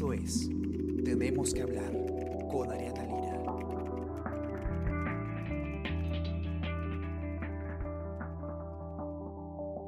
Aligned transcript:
Esto 0.00 0.14
es 0.14 0.48
Tenemos 1.04 1.52
que 1.52 1.60
hablar 1.60 1.92
con 2.50 2.72
Ariana 2.72 3.02
Lira. 3.02 3.38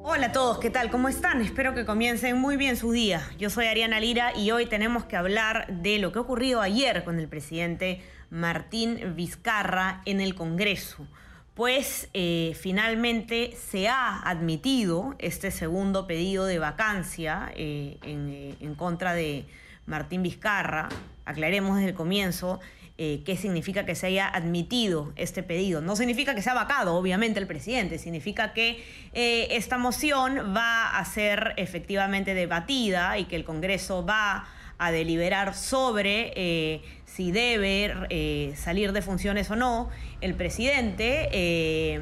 Hola 0.03 0.27
a 0.27 0.31
todos, 0.31 0.59
¿qué 0.59 0.69
tal? 0.69 0.91
¿Cómo 0.91 1.09
están? 1.09 1.41
Espero 1.41 1.73
que 1.73 1.83
comiencen 1.83 2.37
muy 2.37 2.57
bien 2.57 2.77
su 2.77 2.91
día. 2.91 3.27
Yo 3.39 3.49
soy 3.49 3.65
Ariana 3.65 3.99
Lira 3.99 4.37
y 4.37 4.51
hoy 4.51 4.67
tenemos 4.67 5.03
que 5.05 5.15
hablar 5.15 5.65
de 5.81 5.97
lo 5.97 6.11
que 6.11 6.19
ha 6.19 6.21
ocurrido 6.21 6.61
ayer 6.61 7.03
con 7.03 7.19
el 7.19 7.27
presidente 7.27 8.03
Martín 8.29 9.15
Vizcarra 9.15 10.03
en 10.05 10.21
el 10.21 10.35
Congreso. 10.35 11.07
Pues 11.55 12.07
eh, 12.13 12.55
finalmente 12.61 13.55
se 13.57 13.87
ha 13.87 14.19
admitido 14.19 15.15
este 15.17 15.49
segundo 15.49 16.05
pedido 16.05 16.45
de 16.45 16.59
vacancia 16.59 17.51
eh, 17.55 17.97
eh, 18.03 18.55
en 18.59 18.75
contra 18.75 19.15
de 19.15 19.47
Martín 19.85 20.23
Vizcarra. 20.23 20.89
Aclaremos 21.25 21.77
desde 21.77 21.89
el 21.89 21.95
comienzo 21.95 22.59
eh, 22.99 23.23
qué 23.25 23.35
significa 23.37 23.87
que 23.87 23.95
se 23.95 24.05
haya 24.05 24.27
admitido 24.27 25.13
este 25.15 25.41
pedido. 25.41 25.81
No 25.81 25.95
significa 25.95 26.35
que 26.35 26.43
se 26.43 26.51
ha 26.51 26.53
vacado, 26.53 26.95
obviamente, 26.95 27.39
el 27.39 27.47
presidente, 27.47 27.97
significa 27.97 28.53
que 28.53 28.83
eh, 29.13 29.47
esta 29.51 29.79
moción 29.79 30.53
va 30.55 30.97
a 30.97 31.05
ser 31.05 31.53
efectivamente 31.57 32.35
debatida 32.35 33.17
y 33.17 33.25
que 33.25 33.35
el 33.35 33.45
Congreso 33.45 34.05
va 34.05 34.45
a 34.77 34.91
deliberar 34.91 35.55
sobre 35.55 36.33
eh, 36.35 36.81
si 37.05 37.31
debe 37.31 38.53
salir 38.55 38.91
de 38.91 39.01
funciones 39.01 39.49
o 39.49 39.55
no 39.55 39.89
el 40.21 40.35
presidente. 40.35 41.99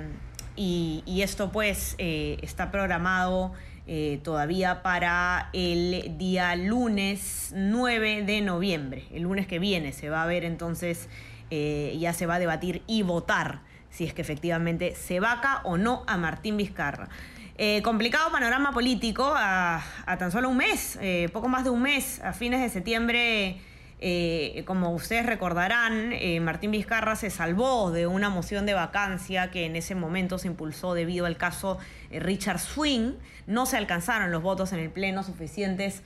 y, 0.58 1.22
esto 1.22 1.52
pues 1.52 1.96
está 1.98 2.72
programado 2.72 3.54
eh, 3.94 4.22
todavía 4.24 4.84
para 4.84 5.50
el 5.52 6.18
día 6.18 6.56
lunes 6.56 7.52
9 7.54 8.24
de 8.24 8.40
noviembre. 8.40 9.04
El 9.12 9.24
lunes 9.24 9.48
que 9.48 9.60
viene 9.60 9.92
se 9.92 10.10
va 10.10 10.24
a 10.24 10.26
ver 10.28 10.46
entonces, 10.46 11.10
eh, 11.50 11.98
ya 12.00 12.14
se 12.14 12.26
va 12.26 12.36
a 12.36 12.40
debatir 12.40 12.84
y 12.88 13.02
votar 13.02 13.60
si 13.90 14.06
es 14.06 14.14
que 14.14 14.22
efectivamente 14.22 14.96
se 14.96 15.20
vaca 15.20 15.60
o 15.66 15.76
no 15.76 16.06
a 16.08 16.16
Martín 16.16 16.56
Vizcarra. 16.56 17.10
Eh, 17.58 17.82
complicado 17.82 18.32
panorama 18.32 18.72
político 18.72 19.34
a, 19.36 19.84
tan 20.18 20.32
solo 20.32 20.48
un 20.48 20.56
mes, 20.56 20.98
poco 21.34 21.50
más 21.50 21.66
de 21.66 21.72
un 21.72 21.82
mes, 21.82 22.22
a 22.22 22.32
fines 22.32 22.62
de 22.62 22.70
septiembre. 22.70 23.60
Eh, 24.04 24.64
como 24.66 24.90
ustedes 24.90 25.28
recordarán, 25.28 26.12
eh, 26.12 26.40
Martín 26.40 26.72
Vizcarra 26.72 27.16
se 27.16 27.30
salvó 27.30 27.92
de 27.92 28.08
una 28.08 28.30
moción 28.30 28.66
de 28.66 28.74
vacancia 28.74 29.52
que 29.52 29.68
en 29.68 29.76
ese 29.76 29.94
momento 29.94 30.40
se 30.40 30.48
impulsó 30.48 30.96
debido 30.96 31.28
al 31.28 31.38
caso 31.38 31.78
eh, 32.10 32.20
Richard 32.20 32.58
Swing. 32.58 33.14
No 33.46 33.68
se 33.68 33.78
alcanzaron 33.78 34.32
los 34.32 34.42
votos 34.42 34.74
en 34.74 34.80
el 34.80 34.90
Pleno 34.90 35.24
suficientes 35.24 36.04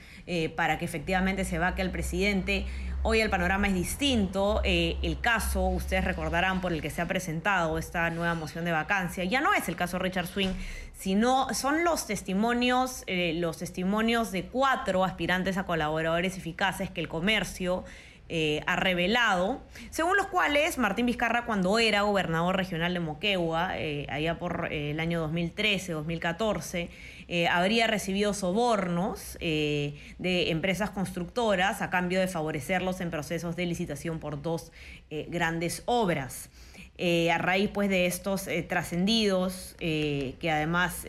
para 0.56 0.78
que 0.78 0.84
efectivamente 0.84 1.44
se 1.44 1.58
vaque 1.58 1.80
al 1.80 1.90
presidente. 1.90 2.66
Hoy 3.08 3.20
el 3.20 3.30
panorama 3.30 3.68
es 3.68 3.74
distinto. 3.74 4.60
Eh, 4.64 4.96
el 5.00 5.20
caso, 5.20 5.64
ustedes 5.68 6.04
recordarán, 6.04 6.60
por 6.60 6.72
el 6.72 6.82
que 6.82 6.90
se 6.90 7.00
ha 7.00 7.06
presentado 7.06 7.78
esta 7.78 8.10
nueva 8.10 8.34
moción 8.34 8.64
de 8.64 8.72
vacancia, 8.72 9.22
ya 9.22 9.40
no 9.40 9.54
es 9.54 9.68
el 9.68 9.76
caso 9.76 10.00
Richard 10.00 10.26
Swing, 10.26 10.50
sino 10.92 11.54
son 11.54 11.84
los 11.84 12.08
testimonios, 12.08 13.04
eh, 13.06 13.32
los 13.36 13.58
testimonios 13.58 14.32
de 14.32 14.46
cuatro 14.46 15.04
aspirantes 15.04 15.56
a 15.56 15.62
colaboradores 15.66 16.36
eficaces 16.36 16.90
que 16.90 17.00
el 17.00 17.06
comercio 17.06 17.84
eh, 18.28 18.62
ha 18.66 18.74
revelado, 18.74 19.60
según 19.90 20.16
los 20.16 20.26
cuales 20.26 20.78
Martín 20.78 21.06
Vizcarra, 21.06 21.44
cuando 21.44 21.78
era 21.78 22.02
gobernador 22.02 22.56
regional 22.56 22.92
de 22.92 23.00
Moquegua, 23.00 23.78
eh, 23.78 24.06
allá 24.08 24.38
por 24.38 24.68
eh, 24.72 24.90
el 24.90 25.00
año 25.00 25.30
2013-2014, 25.30 26.88
eh, 27.28 27.48
habría 27.48 27.86
recibido 27.86 28.34
sobornos 28.34 29.36
de 29.40 30.50
empresas 30.50 30.90
constructoras 30.90 31.82
a 31.82 31.90
cambio 31.90 32.20
de 32.20 32.28
favorecerlos 32.28 33.00
en 33.00 33.10
procesos 33.10 33.56
de 33.56 33.66
licitación 33.66 34.18
por 34.20 34.42
dos 34.42 34.70
grandes 35.28 35.82
obras. 35.86 36.48
A 37.30 37.38
raíz 37.38 37.70
pues 37.72 37.88
de 37.88 38.06
estos 38.06 38.48
trascendidos, 38.68 39.74
que 39.78 40.50
además 40.50 41.04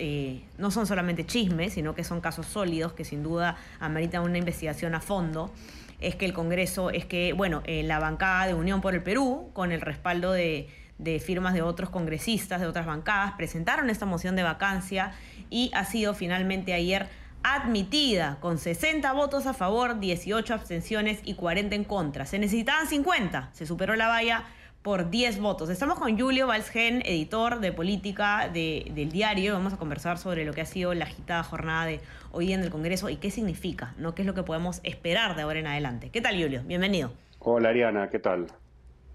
no 0.58 0.72
son 0.72 0.88
solamente 0.88 1.26
chismes, 1.26 1.74
sino 1.74 1.94
que 1.94 2.04
son 2.04 2.20
casos 2.20 2.48
sólidos 2.48 2.94
que 2.94 3.06
sin 3.06 3.22
duda 3.22 3.58
ameritan 3.80 4.24
una 4.24 4.40
investigación 4.40 4.96
a 4.96 5.02
fondo, 5.02 5.52
es 6.00 6.16
que 6.16 6.26
el 6.26 6.34
Congreso, 6.34 6.90
es 6.92 7.06
que, 7.06 7.34
bueno, 7.34 7.64
eh, 7.66 7.84
la 7.84 8.00
bancada 8.00 8.48
de 8.48 8.54
Unión 8.54 8.82
por 8.82 8.94
el 8.94 9.02
Perú, 9.04 9.50
con 9.54 9.72
el 9.72 9.82
respaldo 9.82 10.32
de, 10.32 10.70
de 11.00 11.20
firmas 11.20 11.54
de 11.54 11.62
otros 11.62 11.90
congresistas, 11.90 12.62
de 12.62 12.68
otras 12.68 12.86
bancadas, 12.86 13.34
presentaron 13.34 13.90
esta 13.90 14.06
moción 14.06 14.36
de 14.36 14.44
vacancia 14.44 15.14
y 15.50 15.72
ha 15.74 15.86
sido 15.86 16.14
finalmente 16.14 16.74
ayer 16.74 17.08
admitida 17.44 18.38
con 18.42 18.58
60 18.58 19.12
votos 19.14 19.46
a 19.48 19.54
favor, 19.54 20.00
18 20.00 20.54
abstenciones 20.54 21.20
y 21.24 21.36
40 21.36 21.76
en 21.76 21.84
contra. 21.84 22.26
Se 22.26 22.40
necesitaban 22.40 22.88
50, 22.88 23.50
se 23.54 23.66
superó 23.66 23.96
la 23.96 24.08
valla 24.08 24.44
por 24.82 25.10
10 25.10 25.40
votos. 25.40 25.70
Estamos 25.70 25.98
con 26.00 26.18
Julio 26.18 26.48
Valsgen, 26.48 27.02
editor 27.06 27.60
de 27.60 27.72
política 27.74 28.50
de- 28.52 28.92
del 28.94 29.12
diario. 29.12 29.54
Vamos 29.54 29.74
a 29.74 29.78
conversar 29.78 30.18
sobre 30.18 30.46
lo 30.46 30.54
que 30.54 30.62
ha 30.62 30.66
sido 30.66 30.94
la 30.94 31.06
agitada 31.06 31.44
jornada 31.44 31.86
de 31.86 32.02
hoy 32.38 32.46
día 32.48 32.56
en 32.56 32.62
el 32.64 32.70
Congreso 32.70 33.10
y 33.10 33.16
qué 33.16 33.32
significa, 33.32 33.96
¿no? 33.98 34.14
¿Qué 34.14 34.22
es 34.22 34.26
lo 34.28 34.36
que 34.36 34.44
podemos 34.44 34.80
esperar 34.84 35.36
de 35.36 35.42
ahora 35.42 35.58
en 35.58 35.66
adelante? 35.66 36.12
¿Qué 36.12 36.22
tal, 36.22 36.40
Julio? 36.40 36.62
Bienvenido. 36.66 37.12
Hola 37.40 37.70
Ariana, 37.70 38.10
¿qué 38.12 38.20
tal? 38.20 38.46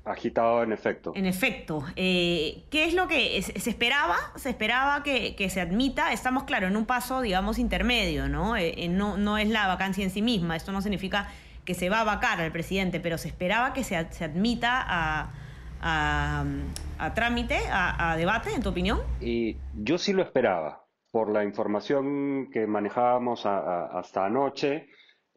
Agitado 0.04 0.64
en 0.64 0.72
efecto. 0.72 1.12
En 1.14 1.26
efecto, 1.26 1.84
eh, 1.94 2.64
¿qué 2.70 2.84
es 2.86 2.94
lo 2.94 3.06
que 3.06 3.40
se 3.40 3.60
se 3.60 3.70
esperaba? 3.70 4.16
Se 4.34 4.50
esperaba 4.50 5.04
que, 5.04 5.36
que 5.36 5.48
se 5.50 5.60
admita. 5.60 6.12
Estamos, 6.12 6.42
claro, 6.42 6.66
en 6.66 6.76
un 6.76 6.84
paso, 6.84 7.20
digamos, 7.20 7.60
intermedio, 7.60 8.28
¿no? 8.28 8.56
Eh, 8.56 8.74
eh, 8.76 8.88
no, 8.88 9.16
no 9.16 9.38
es 9.38 9.48
la 9.48 9.68
vacancia 9.68 10.02
en 10.02 10.10
sí 10.10 10.20
misma. 10.20 10.56
Esto 10.56 10.72
no 10.72 10.82
significa 10.82 11.28
que 11.64 11.74
se 11.74 11.88
va 11.90 12.00
a 12.00 12.04
vacar 12.04 12.40
al 12.40 12.50
presidente, 12.50 12.98
pero 12.98 13.18
se 13.18 13.28
esperaba 13.28 13.72
que 13.72 13.84
se, 13.84 13.94
ad- 13.96 14.10
se 14.10 14.24
admita 14.24 14.82
a, 14.84 15.30
a, 15.80 16.44
a 16.98 17.14
trámite, 17.14 17.58
a, 17.70 18.10
a 18.10 18.16
debate, 18.16 18.52
en 18.52 18.62
tu 18.64 18.70
opinión. 18.70 19.00
Y 19.20 19.56
yo 19.74 19.98
sí 19.98 20.12
lo 20.12 20.22
esperaba. 20.24 20.81
Por 21.12 21.30
la 21.32 21.44
información 21.44 22.50
que 22.50 22.66
manejábamos 22.66 23.46
hasta 23.46 24.26
anoche, 24.26 24.88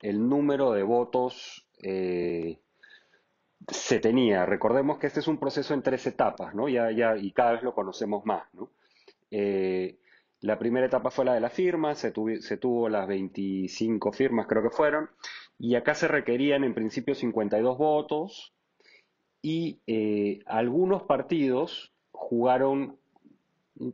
el 0.02 0.28
número 0.28 0.72
de 0.72 0.81
votos 0.81 1.68
eh, 1.84 2.59
se 3.68 4.00
tenía. 4.00 4.46
Recordemos 4.46 4.97
que 5.00 5.08
este 5.08 5.19
es 5.19 5.28
un 5.28 5.40
proceso 5.40 5.74
en 5.74 5.81
tres 5.81 6.06
etapas, 6.08 6.53
¿no? 6.56 6.69
Ya, 6.69 6.91
ya, 6.91 7.16
y 7.18 7.31
cada 7.31 7.53
vez 7.53 7.63
lo 7.63 7.74
conocemos 7.74 8.25
más, 8.25 8.44
¿no? 8.53 8.72
Eh, 9.31 9.97
la 10.41 10.59
primera 10.59 10.86
etapa 10.88 11.12
fue 11.12 11.25
la 11.25 11.34
de 11.34 11.41
la 11.41 11.50
firma, 11.50 11.96
se, 11.96 12.13
tuvi- 12.13 12.42
se 12.42 12.57
tuvo 12.57 12.90
las 12.90 13.07
25 13.07 14.12
firmas, 14.12 14.47
creo 14.47 14.63
que 14.63 14.69
fueron, 14.69 15.09
y 15.57 15.75
acá 15.75 15.96
se 15.96 16.07
requerían 16.07 16.63
en 16.63 16.74
principio 16.75 17.16
52 17.16 17.78
votos, 17.78 18.53
y 19.42 19.81
eh, 19.88 20.40
algunos 20.46 21.03
partidos 21.03 21.94
jugaron 22.12 22.97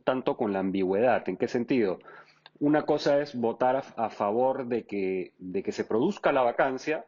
tanto 0.04 0.36
con 0.36 0.52
la 0.52 0.60
ambigüedad. 0.60 1.28
¿En 1.28 1.36
qué 1.36 1.48
sentido? 1.48 1.98
Una 2.58 2.82
cosa 2.82 3.20
es 3.20 3.34
votar 3.34 3.82
a, 3.96 4.10
favor 4.10 4.66
de 4.66 4.84
que, 4.84 5.32
de 5.38 5.62
que 5.62 5.72
se 5.72 5.84
produzca 5.84 6.32
la 6.32 6.42
vacancia 6.42 7.06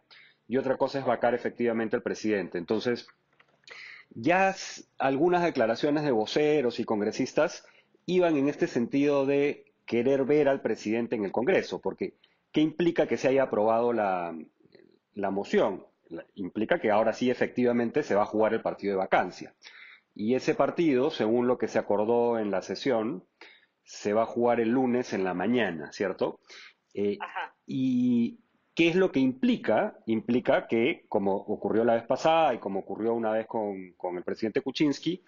y 0.48 0.56
otra 0.56 0.76
cosa 0.76 0.98
es 0.98 1.04
vacar 1.04 1.34
efectivamente 1.34 1.96
al 1.96 2.02
presidente. 2.02 2.58
Entonces, 2.58 3.06
ya 4.10 4.54
algunas 4.98 5.42
declaraciones 5.42 6.04
de 6.04 6.10
voceros 6.10 6.80
y 6.80 6.84
congresistas 6.84 7.64
iban 8.06 8.36
en 8.36 8.48
este 8.48 8.66
sentido 8.66 9.26
de 9.26 9.72
querer 9.86 10.24
ver 10.24 10.48
al 10.48 10.60
presidente 10.60 11.16
en 11.16 11.24
el 11.24 11.32
Congreso, 11.32 11.80
porque 11.80 12.14
¿qué 12.52 12.60
implica 12.60 13.06
que 13.06 13.16
se 13.16 13.28
haya 13.28 13.44
aprobado 13.44 13.92
la, 13.92 14.36
la 15.14 15.30
moción? 15.30 15.84
Implica 16.34 16.78
que 16.80 16.90
ahora 16.90 17.12
sí 17.12 17.30
efectivamente 17.30 18.02
se 18.02 18.14
va 18.14 18.22
a 18.22 18.26
jugar 18.26 18.54
el 18.54 18.62
partido 18.62 18.92
de 18.92 18.98
vacancia. 18.98 19.54
Y 20.14 20.34
ese 20.34 20.54
partido, 20.54 21.10
según 21.10 21.46
lo 21.46 21.58
que 21.58 21.68
se 21.68 21.78
acordó 21.78 22.38
en 22.38 22.50
la 22.50 22.62
sesión, 22.62 23.24
se 23.82 24.12
va 24.12 24.22
a 24.22 24.26
jugar 24.26 24.60
el 24.60 24.70
lunes 24.70 25.12
en 25.12 25.24
la 25.24 25.34
mañana, 25.34 25.92
¿cierto? 25.92 26.40
Eh, 26.94 27.18
¿Y 27.66 28.38
qué 28.74 28.88
es 28.88 28.96
lo 28.96 29.10
que 29.10 29.20
implica? 29.20 29.98
Implica 30.06 30.66
que, 30.66 31.04
como 31.08 31.34
ocurrió 31.34 31.84
la 31.84 31.94
vez 31.94 32.06
pasada 32.06 32.54
y 32.54 32.58
como 32.58 32.80
ocurrió 32.80 33.14
una 33.14 33.32
vez 33.32 33.46
con, 33.46 33.92
con 33.96 34.16
el 34.16 34.22
presidente 34.22 34.60
Kuczynski, 34.60 35.22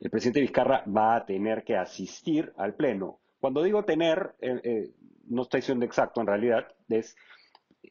el 0.00 0.10
presidente 0.10 0.40
Vizcarra 0.40 0.84
va 0.86 1.16
a 1.16 1.26
tener 1.26 1.64
que 1.64 1.76
asistir 1.76 2.52
al 2.56 2.74
Pleno. 2.74 3.18
Cuando 3.40 3.62
digo 3.62 3.84
tener, 3.84 4.34
eh, 4.40 4.60
eh, 4.62 4.90
no 5.28 5.42
estoy 5.42 5.62
siendo 5.62 5.84
exacto 5.84 6.20
en 6.20 6.26
realidad, 6.28 6.68
es 6.88 7.16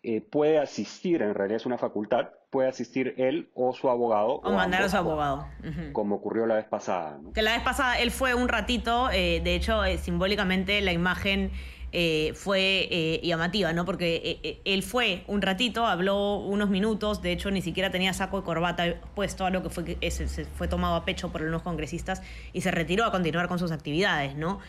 eh, 0.10 0.22
puede 0.22 0.58
asistir, 0.58 1.22
en 1.22 1.34
realidad 1.34 1.58
es 1.58 1.66
una 1.66 1.78
facultad, 1.78 2.30
puede 2.50 2.70
asistir 2.70 3.14
él 3.18 3.50
o 3.54 3.74
su 3.74 3.90
abogado. 3.90 4.36
O 4.36 4.54
mandar 4.54 4.84
a 4.84 4.88
su 4.88 4.96
abogado. 4.96 5.46
Como 5.92 6.16
ocurrió 6.16 6.46
la 6.46 6.56
vez 6.56 6.64
pasada. 6.64 7.20
¿no? 7.22 7.34
Que 7.34 7.42
la 7.42 7.52
vez 7.52 7.62
pasada 7.62 8.00
él 8.00 8.12
fue 8.12 8.34
un 8.34 8.48
ratito, 8.48 9.10
eh, 9.12 9.42
de 9.44 9.56
hecho, 9.56 9.84
eh, 9.84 9.98
simbólicamente 9.98 10.80
la 10.80 10.94
imagen 10.94 11.52
eh, 11.94 12.34
fue 12.36 12.90
eh, 12.92 13.22
llamativa, 13.24 13.72
¿no? 13.72 13.86
Porque 13.86 14.40
eh, 14.44 14.60
él 14.66 14.84
fue 14.84 15.24
un 15.28 15.42
ratito, 15.42 15.86
habló 15.86 16.40
unos 16.40 16.70
minutos, 16.70 17.22
de 17.22 17.32
hecho 17.32 17.50
ni 17.50 17.62
siquiera 17.62 17.90
tenía 17.92 18.12
saco 18.14 18.38
de 18.38 18.44
corbata 18.44 19.00
puesto, 19.16 19.46
algo 19.46 19.64
que 19.64 19.70
fue, 19.70 19.98
se, 20.12 20.28
se 20.28 20.44
fue 20.44 20.68
tomado 20.68 20.96
a 20.96 21.06
pecho 21.06 21.32
por 21.32 21.44
unos 21.44 21.62
congresistas 21.62 22.22
y 22.52 22.60
se 22.60 22.72
retiró 22.72 23.06
a 23.06 23.12
continuar 23.12 23.48
con 23.48 23.58
sus 23.58 23.72
actividades, 23.72 24.36
¿no? 24.36 24.60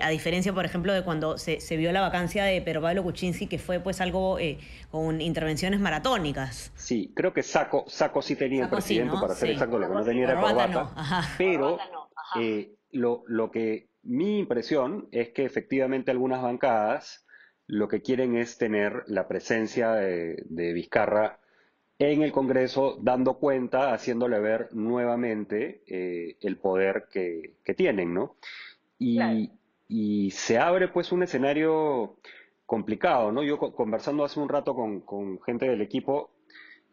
a 0.00 0.08
diferencia, 0.08 0.50
por 0.54 0.64
ejemplo, 0.64 0.94
de 0.94 1.04
cuando 1.04 1.36
se, 1.36 1.58
vio 1.76 1.92
la 1.92 2.00
vacancia 2.00 2.44
de 2.44 2.62
Pedro 2.62 2.80
Pablo 2.80 3.02
Kuczynski, 3.02 3.48
que 3.48 3.58
fue 3.58 3.80
pues 3.80 4.00
algo 4.00 4.38
con 4.90 5.20
intervenciones 5.20 5.78
maratónicas. 5.78 6.72
Sí, 6.74 7.12
creo 7.14 7.34
que 7.34 7.42
Saco, 7.42 7.84
Saco 7.86 8.22
sí 8.22 8.34
tenía 8.34 8.70
presidente, 8.70 9.14
para 9.20 9.34
ser 9.34 9.50
exacto, 9.50 9.78
lo 9.78 9.86
que 9.86 9.94
no 9.94 10.02
tenía 10.02 10.24
era 10.24 10.40
corbata, 10.40 10.90
pero 11.36 11.78
lo, 12.92 13.24
lo 13.26 13.50
que 13.50 13.90
mi 14.04 14.38
impresión 14.38 15.08
es 15.12 15.30
que 15.30 15.44
efectivamente 15.44 16.10
algunas 16.10 16.42
bancadas 16.42 17.24
lo 17.66 17.88
que 17.88 18.02
quieren 18.02 18.36
es 18.36 18.58
tener 18.58 19.04
la 19.06 19.26
presencia 19.26 19.92
de, 19.92 20.72
Vizcarra 20.74 21.40
en 21.98 22.22
el 22.22 22.32
Congreso, 22.32 22.98
dando 23.00 23.38
cuenta, 23.38 23.94
haciéndole 23.94 24.38
ver 24.40 24.68
nuevamente 24.72 25.82
eh, 25.86 26.36
el 26.40 26.58
poder 26.58 27.06
que, 27.10 27.56
tienen, 27.76 28.12
¿no? 28.12 28.36
Y, 28.98 30.30
se 30.30 30.58
abre 30.58 30.88
pues 30.88 31.12
un 31.12 31.22
escenario 31.22 32.16
complicado, 32.66 33.30
¿no? 33.32 33.42
Yo 33.42 33.58
conversando 33.58 34.24
hace 34.24 34.40
un 34.40 34.48
rato 34.48 34.74
con, 34.74 35.40
gente 35.42 35.66
del 35.66 35.80
equipo, 35.80 36.30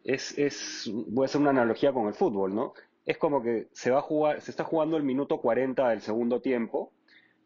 es, 0.03 0.37
es, 0.37 0.89
voy 1.07 1.23
a 1.23 1.25
hacer 1.25 1.41
una 1.41 1.49
analogía 1.49 1.91
con 1.91 2.07
el 2.07 2.13
fútbol, 2.13 2.55
¿no? 2.55 2.73
Es 3.05 3.17
como 3.17 3.41
que 3.41 3.67
se 3.71 3.91
va 3.91 3.99
a 3.99 4.03
jugar, 4.03 4.41
se 4.41 4.51
está 4.51 4.63
jugando 4.63 4.97
el 4.97 5.03
minuto 5.03 5.41
40 5.41 5.89
del 5.89 6.01
segundo 6.01 6.41
tiempo, 6.41 6.91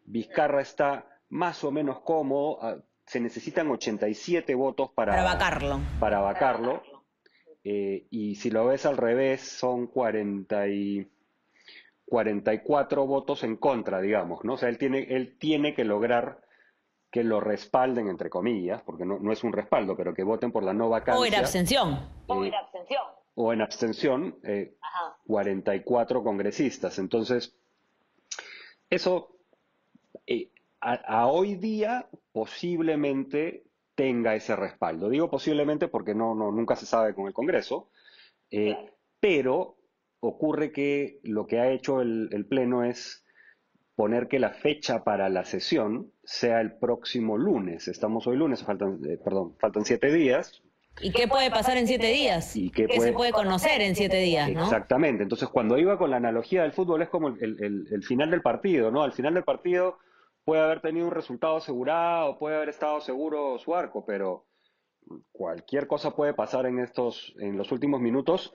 Vizcarra 0.06 0.62
está 0.62 1.06
más 1.30 1.63
o 1.63 1.72
menos 1.72 2.00
cómodo, 2.02 2.60
ah, 2.62 2.78
se 3.06 3.19
necesitan 3.19 3.69
87 3.69 4.56
votos 4.56 4.90
para, 4.94 5.12
para 5.13 5.24
vacarlo. 5.24 5.80
Para 6.00 6.19
vacarlo. 6.22 6.81
Eh, 7.63 8.07
y 8.10 8.36
si 8.36 8.52
lo 8.52 8.68
ves 8.68 8.86
al 8.86 8.98
revés, 8.98 9.42
son 9.42 9.88
40 9.88 10.68
y 10.68 11.12
44 12.06 13.07
votos 13.07 13.44
en 13.44 13.57
contra, 13.57 14.02
digamos, 14.02 14.44
¿no? 14.44 14.54
O 14.54 14.57
sea, 14.57 14.69
él 14.69 14.78
tiene, 14.78 15.00
él 15.10 15.38
tiene 15.40 15.74
que 15.74 15.84
lograr 15.84 16.42
que 17.12 17.24
lo 17.24 17.40
respalden, 17.40 18.07
entre 18.07 18.30
comillas, 18.30 18.81
porque 18.84 19.06
no, 19.06 19.19
no 19.19 19.31
es 19.31 19.44
un 19.44 19.54
respaldo, 19.54 19.96
pero 19.96 20.13
que 20.13 20.24
voten 20.24 20.52
por 20.52 20.63
la 20.63 20.74
no 20.74 20.90
vacancia. 20.90 21.22
O 21.22 21.25
en 21.25 21.36
abstención. 21.36 21.94
Eh, 21.94 22.24
o 22.28 22.44
en 22.44 22.54
abstención. 22.54 23.02
O 23.36 23.54
en 23.54 23.62
abstención, 23.62 24.40
44 25.25 26.24
congresistas. 26.24 27.00
Entonces, 27.00 27.57
eso 28.90 29.35
eh, 30.28 30.50
a, 30.82 31.28
hoy 31.28 31.56
día 31.56 32.08
posiblemente 32.32 33.64
tenga 33.96 34.36
ese 34.36 34.56
respaldo. 34.56 35.10
Digo 35.10 35.30
posiblemente 35.30 35.88
porque 35.88 36.14
no, 36.14 36.36
no 36.36 36.52
nunca 36.52 36.76
se 36.76 36.86
sabe 36.86 37.16
con 37.16 37.28
el 37.28 37.34
Congreso, 37.34 37.90
eh, 38.52 38.92
pero 39.20 39.78
ocurre 40.20 40.72
que 40.72 41.20
lo 41.24 41.48
que 41.48 41.60
ha 41.60 41.72
hecho 41.72 42.02
el, 42.02 42.46
Pleno 42.48 42.84
es 42.84 43.26
poner 43.96 44.28
que 44.28 44.40
la 44.40 44.52
fecha 44.52 45.04
para 45.04 45.30
la 45.30 45.46
sesión 45.46 46.12
sea 46.24 46.62
el 46.62 46.78
próximo 46.78 47.38
lunes. 47.38 47.88
Estamos 47.88 48.28
hoy 48.28 48.38
lunes, 48.38 48.64
faltan, 48.64 49.00
eh, 49.06 49.18
perdón, 49.18 49.56
faltan 49.60 49.86
siete 49.86 50.12
días. 50.12 50.62
¿Y 51.01 51.12
qué 51.12 51.27
puede 51.27 51.51
pasar 51.51 51.77
en 51.77 51.88
siete 51.88 52.07
días? 52.07 52.56
¿Y 52.56 52.71
qué, 52.71 52.88
se 53.00 53.12
puede 53.12 53.31
conocer 53.31 53.81
en 53.81 53.95
siete 53.95 54.18
días? 54.18 54.50
Exactamente. 54.50 55.24
Entonces, 55.24 55.50
cuando 55.50 55.77
iba 55.77 55.97
con 55.97 56.12
la 56.12 56.18
analogía 56.18 56.63
del 56.63 56.71
fútbol, 56.71 57.01
es 57.01 57.09
como 57.09 57.30
el, 57.30 57.88
el 57.92 58.03
final 58.03 58.31
del 58.31 58.42
partido, 58.42 58.92
¿no? 58.92 59.03
Al 59.03 59.12
final 59.12 59.33
del 59.33 59.44
partido 59.44 59.97
puede 60.45 60.62
haber 60.62 60.81
tenido 60.81 61.07
un 61.07 61.12
resultado 61.12 61.57
asegurado, 61.57 62.38
puede 62.38 62.56
haber 62.56 62.69
estado 62.69 63.01
seguro 63.01 63.57
su 63.57 63.75
arco, 63.75 64.06
pero 64.06 64.45
cualquier 65.31 65.88
cosa 65.88 66.15
puede 66.15 66.33
pasar 66.33 66.65
en 66.65 66.80
estos, 66.80 67.36
en 67.39 67.57
los 67.57 67.71
últimos 67.71 68.00
minutos 68.00 68.53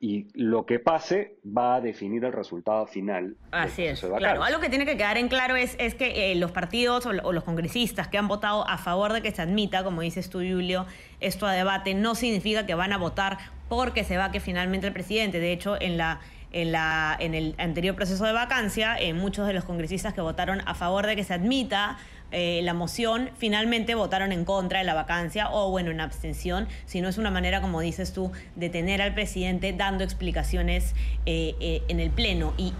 y, 0.00 0.26
lo 0.34 0.64
que 0.64 0.78
pase 0.78 1.36
va 1.46 1.76
a 1.76 1.80
definir 1.80 2.24
el 2.24 2.32
resultado 2.32 2.86
final. 2.86 3.36
Así 3.50 3.84
es. 3.84 4.00
Claro, 4.00 4.42
algo 4.42 4.60
que 4.60 4.70
tiene 4.70 4.86
que 4.86 4.96
quedar 4.96 5.18
en 5.18 5.28
claro 5.28 5.56
es, 5.56 5.76
es 5.78 5.94
que 5.94 6.32
eh, 6.32 6.34
los 6.36 6.52
partidos 6.52 7.04
o, 7.04 7.10
o, 7.10 7.32
los 7.32 7.44
congresistas 7.44 8.08
que 8.08 8.16
han 8.16 8.26
votado 8.26 8.66
a 8.66 8.78
favor 8.78 9.12
de 9.12 9.20
que 9.20 9.30
se 9.30 9.42
admita, 9.42 9.84
como 9.84 10.00
dices 10.00 10.30
tú, 10.30 10.38
Julio, 10.38 10.86
esto 11.20 11.46
a 11.46 11.52
debate, 11.52 11.94
no 11.94 12.14
significa 12.14 12.64
que 12.64 12.74
van 12.74 12.92
a 12.92 12.98
votar 12.98 13.38
porque 13.68 14.04
se 14.04 14.16
va 14.16 14.32
que 14.32 14.40
finalmente 14.40 14.86
el 14.86 14.92
presidente. 14.92 15.38
De 15.38 15.52
hecho, 15.52 15.80
en 15.80 15.98
la 15.98 16.20
en, 16.52 16.72
la, 16.72 17.16
en 17.18 17.34
el 17.34 17.54
anterior 17.58 17.94
proceso 17.94 18.24
de 18.24 18.32
vacancia, 18.32 18.96
eh, 18.98 19.14
muchos 19.14 19.46
de 19.46 19.52
los 19.52 19.64
congresistas 19.64 20.14
que 20.14 20.20
votaron 20.20 20.62
a 20.66 20.74
favor 20.74 21.06
de 21.06 21.16
que 21.16 21.24
se 21.24 21.34
admita 21.34 21.98
eh, 22.32 22.60
la 22.62 22.74
moción, 22.74 23.30
finalmente 23.36 23.94
votaron 23.94 24.32
en 24.32 24.44
contra 24.44 24.78
de 24.78 24.84
la 24.84 24.94
vacancia 24.94 25.50
o, 25.50 25.70
bueno, 25.70 25.90
en 25.90 26.00
abstención, 26.00 26.68
si 26.86 27.00
no 27.00 27.08
es 27.08 27.18
una 27.18 27.30
manera, 27.30 27.60
como 27.60 27.80
dices 27.80 28.12
tú, 28.12 28.30
de 28.56 28.68
tener 28.68 29.02
al 29.02 29.14
presidente 29.14 29.72
dando 29.72 30.04
explicaciones 30.04 30.94
eh, 31.26 31.54
eh, 31.60 31.82
en 31.88 31.98
el 31.98 32.10
Pleno. 32.10 32.54
Y, 32.56 32.70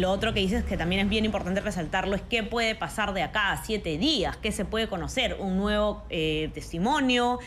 lo 0.00 0.10
otro 0.10 0.32
que 0.32 0.40
dices 0.40 0.64
que 0.64 0.76
también 0.76 1.02
es 1.02 1.08
bien 1.10 1.24
importante 1.24 1.60
resaltarlo 1.60 2.14
es 2.16 2.22
qué 2.22 2.42
puede 2.42 2.74
pasar 2.74 3.12
de 3.12 3.22
acá 3.22 3.52
a 3.52 3.64
siete 3.64 3.98
días, 3.98 4.36
qué 4.36 4.52
se 4.52 4.64
puede 4.64 4.88
conocer, 4.88 5.36
un 5.38 5.58
nuevo 5.58 6.04
testimonio, 6.08 7.38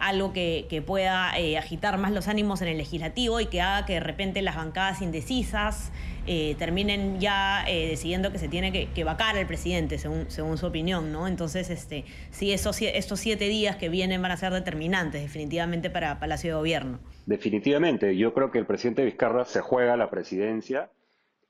algo 0.00 0.32
que, 0.32 0.66
que 0.68 0.82
pueda 0.82 1.30
agitar 1.58 1.98
más 1.98 2.10
los 2.10 2.26
ánimos 2.26 2.62
en 2.62 2.68
el 2.68 2.78
legislativo 2.78 3.38
y 3.40 3.46
que 3.46 3.60
haga 3.60 3.86
que 3.86 3.94
de 3.94 4.00
repente 4.00 4.42
las 4.42 4.56
bancadas 4.56 5.02
indecisas 5.02 5.92
eh, 6.26 6.54
terminen 6.58 7.18
ya 7.20 7.64
eh, 7.68 7.88
decidiendo 7.88 8.30
que 8.30 8.38
se 8.38 8.48
tiene 8.48 8.70
que, 8.72 9.04
vacar 9.04 9.36
al 9.36 9.46
presidente, 9.46 9.98
según, 9.98 10.30
según 10.30 10.56
su 10.56 10.66
opinión, 10.66 11.12
¿no? 11.12 11.26
Entonces, 11.26 11.68
este, 11.70 12.04
sí, 12.30 12.52
esos, 12.52 12.80
estos 12.80 13.18
siete 13.18 13.46
días 13.46 13.76
que 13.76 13.88
vienen 13.88 14.22
van 14.22 14.30
a 14.30 14.36
ser 14.36 14.52
determinantes 14.52 15.22
definitivamente 15.22 15.90
para 15.90 16.20
Palacio 16.20 16.50
de 16.50 16.56
Gobierno. 16.56 17.00
Definitivamente, 17.26 18.16
yo 18.16 18.32
creo 18.34 18.50
que 18.50 18.58
el 18.58 18.66
presidente 18.66 19.04
Vizcarra 19.04 19.44
se 19.44 19.60
juega 19.60 19.96
la 19.96 20.10
presidencia. 20.10 20.90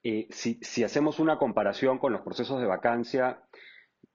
Eh, 0.02 0.26
si, 0.30 0.58
hacemos 0.82 1.18
una 1.18 1.38
comparación 1.38 1.98
con 1.98 2.12
los 2.12 2.22
procesos 2.22 2.60
de 2.60 2.66
vacancia, 2.66 3.42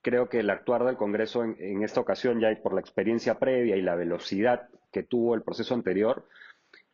creo 0.02 0.28
que 0.28 0.40
el 0.40 0.50
actuar 0.50 0.86
del 0.86 0.98
Congreso 0.98 1.44
en, 1.44 1.56
en 1.60 1.84
esta 1.84 2.00
ocasión, 2.00 2.40
ya 2.40 2.50
por 2.64 2.74
la 2.74 2.82
experiencia 2.82 3.38
previa 3.38 3.76
y 3.76 3.82
la 3.82 3.96
velocidad 3.96 4.70
que 4.92 5.04
tuvo 5.04 5.36
el 5.36 5.44
proceso 5.44 5.76
anterior, 5.76 6.26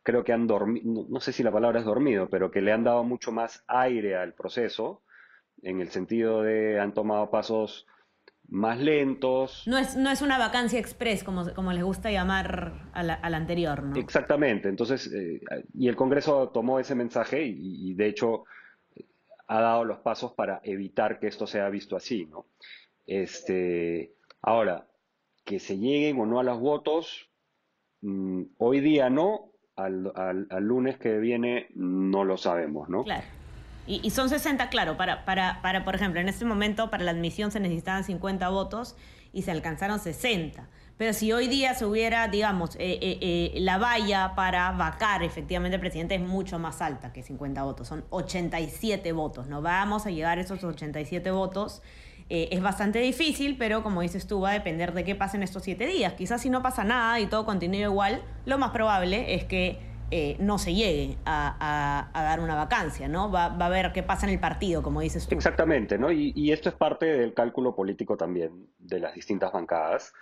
creo 0.04 0.22
que 0.22 0.32
han 0.32 0.46
dormido, 0.46 1.06
no 1.08 1.18
sé 1.18 1.32
si 1.32 1.42
la 1.42 1.50
palabra 1.50 1.80
es 1.80 1.86
dormido, 1.86 2.28
pero 2.28 2.50
que 2.50 2.60
le 2.60 2.72
han 2.72 2.84
dado 2.84 3.02
mucho 3.02 3.32
más 3.32 3.64
aire 3.66 4.14
al 4.14 4.34
proceso, 4.34 5.02
en 5.62 5.80
el 5.80 5.88
sentido 5.88 6.42
de 6.42 6.78
han 6.78 6.92
tomado 6.92 7.30
pasos 7.30 7.86
más 8.46 8.78
lentos. 8.78 9.64
No 9.66 9.78
es, 9.78 9.96
no 9.96 10.10
es 10.10 10.20
una 10.20 10.36
vacancia 10.36 10.78
express, 10.78 11.24
como, 11.24 11.52
como 11.54 11.72
les 11.72 11.82
gusta 11.82 12.12
llamar 12.12 12.90
a 12.92 13.02
la, 13.02 13.18
anterior, 13.22 13.82
¿no? 13.82 13.96
Exactamente. 13.96 14.68
Entonces, 14.68 15.10
eh, 15.12 15.40
y 15.72 15.88
el 15.88 15.96
Congreso 15.96 16.50
tomó 16.50 16.78
ese 16.78 16.94
mensaje 16.94 17.42
y, 17.42 17.90
y, 17.90 17.94
de 17.94 18.06
hecho 18.06 18.44
ha 19.46 19.60
dado 19.60 19.84
los 19.84 19.98
pasos 19.98 20.32
para 20.32 20.60
evitar 20.64 21.18
que 21.18 21.26
esto 21.26 21.46
sea 21.46 21.68
visto 21.70 21.96
así, 21.96 22.26
¿no? 22.26 22.46
Este, 23.06 24.14
ahora, 24.42 24.86
que 25.44 25.58
se 25.58 25.78
lleguen 25.78 26.18
o 26.20 26.26
no 26.26 26.40
a 26.40 26.44
los 26.44 26.60
votos, 26.60 27.30
mm, 28.02 28.42
hoy 28.58 28.80
día 28.80 29.08
no, 29.08 29.53
al, 29.76 30.12
al, 30.50 30.64
lunes 30.64 30.98
que 30.98 31.18
viene 31.18 31.68
no 31.74 32.24
lo 32.24 32.36
sabemos, 32.36 32.88
¿no? 32.88 33.04
Claro. 33.04 33.24
Y, 33.86 34.08
son 34.10 34.30
60, 34.30 34.70
claro, 34.70 34.96
para, 34.96 35.26
para, 35.26 35.60
para, 35.60 35.84
por 35.84 35.94
ejemplo, 35.94 36.18
en 36.18 36.28
este 36.28 36.46
momento 36.46 36.88
para 36.88 37.04
la 37.04 37.10
admisión 37.10 37.50
se 37.50 37.60
necesitaban 37.60 38.02
50 38.02 38.48
votos 38.48 38.96
y 39.34 39.42
se 39.42 39.50
alcanzaron 39.50 40.00
60. 40.00 40.66
Pero 40.96 41.12
si 41.12 41.32
hoy 41.32 41.48
día 41.48 41.74
se 41.74 41.84
hubiera, 41.84 42.28
digamos, 42.28 42.76
eh, 42.76 42.98
eh, 43.02 43.18
eh, 43.20 43.60
la 43.60 43.76
valla 43.76 44.34
para 44.36 44.70
vacar 44.72 45.22
efectivamente 45.22 45.74
el 45.74 45.80
presidente 45.80 46.14
es 46.14 46.22
mucho 46.22 46.58
más 46.58 46.80
alta 46.80 47.12
que 47.12 47.22
50 47.22 47.62
votos, 47.62 47.88
son 47.88 48.04
87 48.08 49.12
votos. 49.12 49.48
No 49.48 49.60
vamos 49.60 50.06
a 50.06 50.10
llegar 50.10 50.38
a 50.38 50.40
esos 50.40 50.64
87 50.64 51.30
votos 51.32 51.82
eh, 52.30 52.48
es 52.52 52.62
bastante 52.62 53.00
difícil, 53.00 53.56
pero 53.58 53.82
como 53.82 54.00
dices 54.00 54.26
tú, 54.26 54.40
va 54.40 54.50
a 54.50 54.52
depender 54.54 54.92
de 54.94 55.04
qué 55.04 55.14
pasa 55.14 55.36
en 55.36 55.42
estos 55.42 55.62
siete 55.62 55.86
días. 55.86 56.14
Quizás 56.14 56.40
si 56.40 56.50
no 56.50 56.62
pasa 56.62 56.84
nada 56.84 57.20
y 57.20 57.26
todo 57.26 57.44
continúa 57.44 57.80
igual, 57.80 58.22
lo 58.46 58.58
más 58.58 58.70
probable 58.70 59.34
es 59.34 59.44
que 59.44 59.78
eh, 60.10 60.36
no 60.38 60.58
se 60.58 60.74
llegue 60.74 61.16
a, 61.26 62.08
dar 62.14 62.40
una 62.40 62.54
vacancia, 62.54 63.08
¿no? 63.08 63.30
Va, 63.30 63.46
a 63.46 63.68
ver 63.68 63.92
qué 63.92 64.02
pasa 64.02 64.26
en 64.26 64.32
el 64.32 64.38
partido, 64.38 64.82
como 64.82 65.00
dices 65.00 65.26
tú. 65.26 65.34
Exactamente, 65.34 65.98
¿no? 65.98 66.12
Y, 66.12 66.52
esto 66.52 66.68
es 66.68 66.74
parte 66.74 67.06
del 67.06 67.34
cálculo 67.34 67.74
político 67.74 68.16
también 68.16 68.68
de 68.78 69.00
las 69.00 69.14
distintas 69.14 69.52
bancadas. 69.52 70.14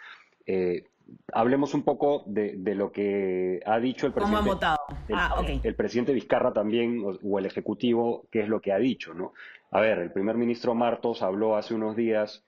Eh, 0.47 0.87
hablemos 1.32 1.75
un 1.75 1.82
poco 1.82 2.25
de, 2.26 2.56
lo 2.75 2.90
que 2.90 3.61
ha 3.66 3.78
dicho 3.78 4.06
el 4.06 4.12
presidente. 4.12 4.38
¿Cómo 4.40 4.54
votado? 4.54 4.78
El, 5.09 5.14
ah, 5.16 5.44
el, 5.62 5.75
presidente 5.75 6.12
Vizcarra 6.14 6.52
también, 6.52 7.04
o, 7.23 7.38
el 7.38 7.47
Ejecutivo, 7.47 8.26
qué 8.30 8.40
es 8.40 8.49
lo 8.49 8.61
que 8.61 8.73
ha 8.73 8.78
dicho, 8.78 9.14
¿no? 9.14 9.35
A 9.73 9.81
ver, 9.81 9.99
el 10.00 10.12
primer 10.12 10.37
ministro 10.37 10.75
Martos 10.75 11.23
habló 11.23 11.57
hace 11.57 11.75
unos 11.75 11.97
días 11.97 12.45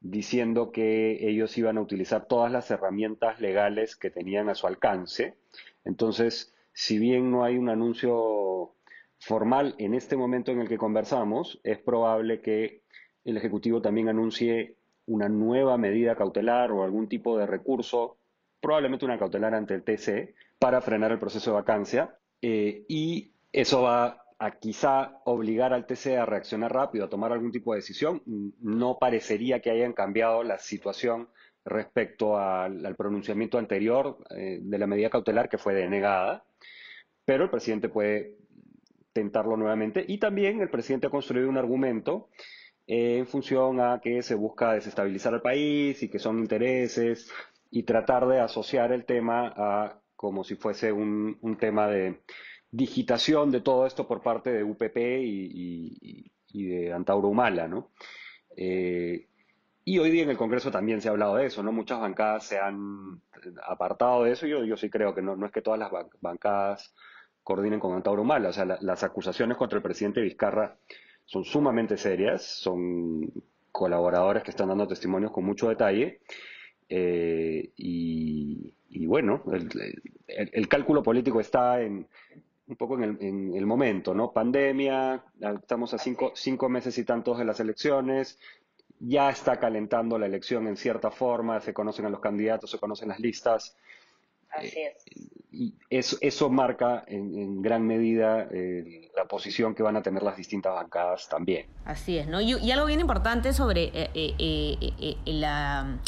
diciendo 0.00 0.72
que 0.72 1.28
ellos 1.28 1.56
iban 1.58 1.76
a 1.76 1.82
utilizar 1.82 2.26
todas 2.26 2.50
las 2.50 2.70
herramientas 2.70 3.42
legales 3.42 3.94
que 3.94 4.10
tenían 4.10 4.48
a 4.48 4.54
su 4.54 4.66
alcance. 4.66 5.36
Entonces, 5.84 6.54
si 6.72 6.98
bien 6.98 7.30
no 7.30 7.44
hay 7.44 7.58
un 7.58 7.68
anuncio 7.68 8.74
formal 9.18 9.74
en 9.76 9.92
este 9.92 10.16
momento 10.16 10.50
en 10.50 10.60
el 10.60 10.68
que 10.68 10.78
conversamos, 10.78 11.60
es 11.62 11.78
probable 11.78 12.40
que 12.40 12.80
el 13.26 13.36
Ejecutivo 13.36 13.82
también 13.82 14.08
anuncie 14.08 14.76
una 15.04 15.28
nueva 15.28 15.76
medida 15.76 16.16
cautelar 16.16 16.72
o 16.72 16.84
algún 16.84 17.06
tipo 17.06 17.36
de 17.36 17.46
recurso, 17.46 18.16
probablemente 18.62 19.04
una 19.04 19.18
cautelar 19.18 19.54
ante 19.54 19.74
el 19.74 19.82
TC, 19.82 20.34
para 20.58 20.80
frenar 20.80 21.12
el 21.12 21.18
proceso 21.18 21.50
de 21.50 21.56
vacancia. 21.56 22.16
Eh, 22.40 22.86
y 22.88 23.32
eso 23.52 23.82
va 23.82 24.21
a 24.42 24.58
quizá 24.58 25.20
obligar 25.24 25.72
al 25.72 25.86
TC 25.86 26.16
a 26.18 26.26
reaccionar 26.26 26.72
rápido, 26.72 27.04
a 27.04 27.08
tomar 27.08 27.30
algún 27.30 27.52
tipo 27.52 27.72
de 27.72 27.78
decisión. 27.78 28.22
No 28.60 28.98
parecería 28.98 29.60
que 29.60 29.70
hayan 29.70 29.92
cambiado 29.92 30.42
la 30.42 30.58
situación 30.58 31.28
respecto 31.64 32.36
al, 32.36 32.96
pronunciamiento 32.96 33.56
anterior 33.56 34.18
eh, 34.36 34.58
de 34.60 34.78
la 34.78 34.88
medida 34.88 35.10
cautelar 35.10 35.48
que 35.48 35.58
fue 35.58 35.74
denegada, 35.74 36.44
pero 37.24 37.44
el 37.44 37.50
presidente 37.50 37.88
puede 37.88 38.36
tentarlo 39.12 39.56
nuevamente 39.56 40.04
y 40.08 40.18
también 40.18 40.60
el 40.60 40.70
presidente 40.70 41.06
ha 41.06 41.10
construido 41.10 41.48
un 41.48 41.58
argumento 41.58 42.28
eh, 42.88 43.18
en 43.18 43.28
función 43.28 43.78
a 43.78 44.00
que 44.02 44.22
se 44.22 44.34
busca 44.34 44.72
desestabilizar 44.72 45.34
al 45.34 45.42
país 45.42 46.02
y 46.02 46.08
que 46.08 46.18
son 46.18 46.40
intereses 46.40 47.30
y 47.70 47.84
tratar 47.84 48.26
de 48.26 48.40
asociar 48.40 48.90
el 48.90 49.04
tema 49.04 49.52
a 49.56 50.02
como 50.16 50.44
si 50.44 50.54
fuese 50.54 50.92
un, 50.92 51.56
tema 51.58 51.88
de 51.88 52.22
digitación 52.72 53.52
de 53.52 53.60
todo 53.60 53.86
esto 53.86 54.08
por 54.08 54.22
parte 54.22 54.50
de 54.50 54.64
UPP 54.64 54.96
y, 54.96 56.30
de 56.52 56.92
Antauro 56.92 57.28
Humala, 57.28 57.68
¿no? 57.68 57.90
Eh, 58.56 59.26
y 59.84 59.98
hoy 59.98 60.10
día 60.10 60.22
en 60.22 60.30
el 60.30 60.36
Congreso 60.36 60.70
también 60.70 61.00
se 61.00 61.08
ha 61.08 61.12
hablado 61.12 61.36
de 61.36 61.46
eso, 61.46 61.62
¿no? 61.62 61.72
Muchas 61.72 62.00
bancadas 62.00 62.44
se 62.44 62.58
han 62.58 63.20
apartado 63.66 64.24
de 64.24 64.32
eso. 64.32 64.46
Yo, 64.46 64.64
yo 64.64 64.76
sí 64.76 64.88
creo 64.90 65.14
que 65.14 65.22
no, 65.22 65.44
es 65.44 65.52
que 65.52 65.62
todas 65.62 65.78
las 65.78 65.90
bancadas 66.20 66.94
coordinen 67.42 67.80
con 67.80 67.94
Antauro 67.94 68.22
Humala. 68.22 68.50
O 68.50 68.52
sea, 68.52 68.64
las 68.64 69.02
acusaciones 69.02 69.56
contra 69.56 69.78
el 69.78 69.82
presidente 69.82 70.20
Vizcarra 70.20 70.76
son 71.24 71.44
sumamente 71.44 71.96
serias, 71.96 72.44
son 72.44 73.32
colaboradores 73.72 74.42
que 74.42 74.50
están 74.50 74.68
dando 74.68 74.86
testimonios 74.86 75.32
con 75.32 75.44
mucho 75.44 75.68
detalle. 75.68 76.20
Eh, 76.88 77.70
y, 77.76 79.06
bueno, 79.06 79.42
el, 80.26 80.68
cálculo 80.68 81.02
político 81.02 81.40
está 81.40 81.82
en, 81.82 82.06
un 82.66 82.76
poco 82.76 82.96
en 82.96 83.02
el, 83.02 83.16
en 83.20 83.54
el, 83.54 83.66
momento, 83.66 84.14
¿no? 84.14 84.32
Pandemia, 84.32 85.24
estamos 85.40 85.92
a 85.94 85.98
cinco, 85.98 86.32
cinco 86.34 86.68
meses 86.68 86.96
y 86.98 87.04
tantos 87.04 87.38
de 87.38 87.44
las 87.44 87.60
elecciones, 87.60 88.38
ya 89.00 89.30
está 89.30 89.58
calentando 89.58 90.18
la 90.18 90.26
elección 90.26 90.68
en 90.68 90.76
cierta 90.76 91.10
forma, 91.10 91.60
se 91.60 91.74
conocen 91.74 92.06
a 92.06 92.08
los 92.08 92.20
candidatos, 92.20 92.70
se 92.70 92.78
conocen 92.78 93.08
las 93.08 93.18
listas. 93.18 93.76
Así 94.50 94.80
es. 94.80 95.04
Y 95.50 95.74
eso, 95.90 96.16
eso 96.20 96.48
marca 96.50 97.04
en, 97.06 97.60
gran 97.62 97.86
medida 97.86 98.48
eh, 98.50 99.10
la 99.16 99.24
posición 99.24 99.74
que 99.74 99.82
van 99.82 99.96
a 99.96 100.02
tener 100.02 100.22
las 100.22 100.36
distintas 100.36 100.74
bancadas 100.74 101.28
también. 101.28 101.66
Así 101.84 102.16
es, 102.16 102.28
¿no? 102.28 102.40
Y, 102.40 102.70
algo 102.70 102.86
bien 102.86 103.00
importante 103.00 103.52
sobre 103.52 103.90
eh, 103.92 104.10
eh, 104.14 105.16
la, 105.26 105.98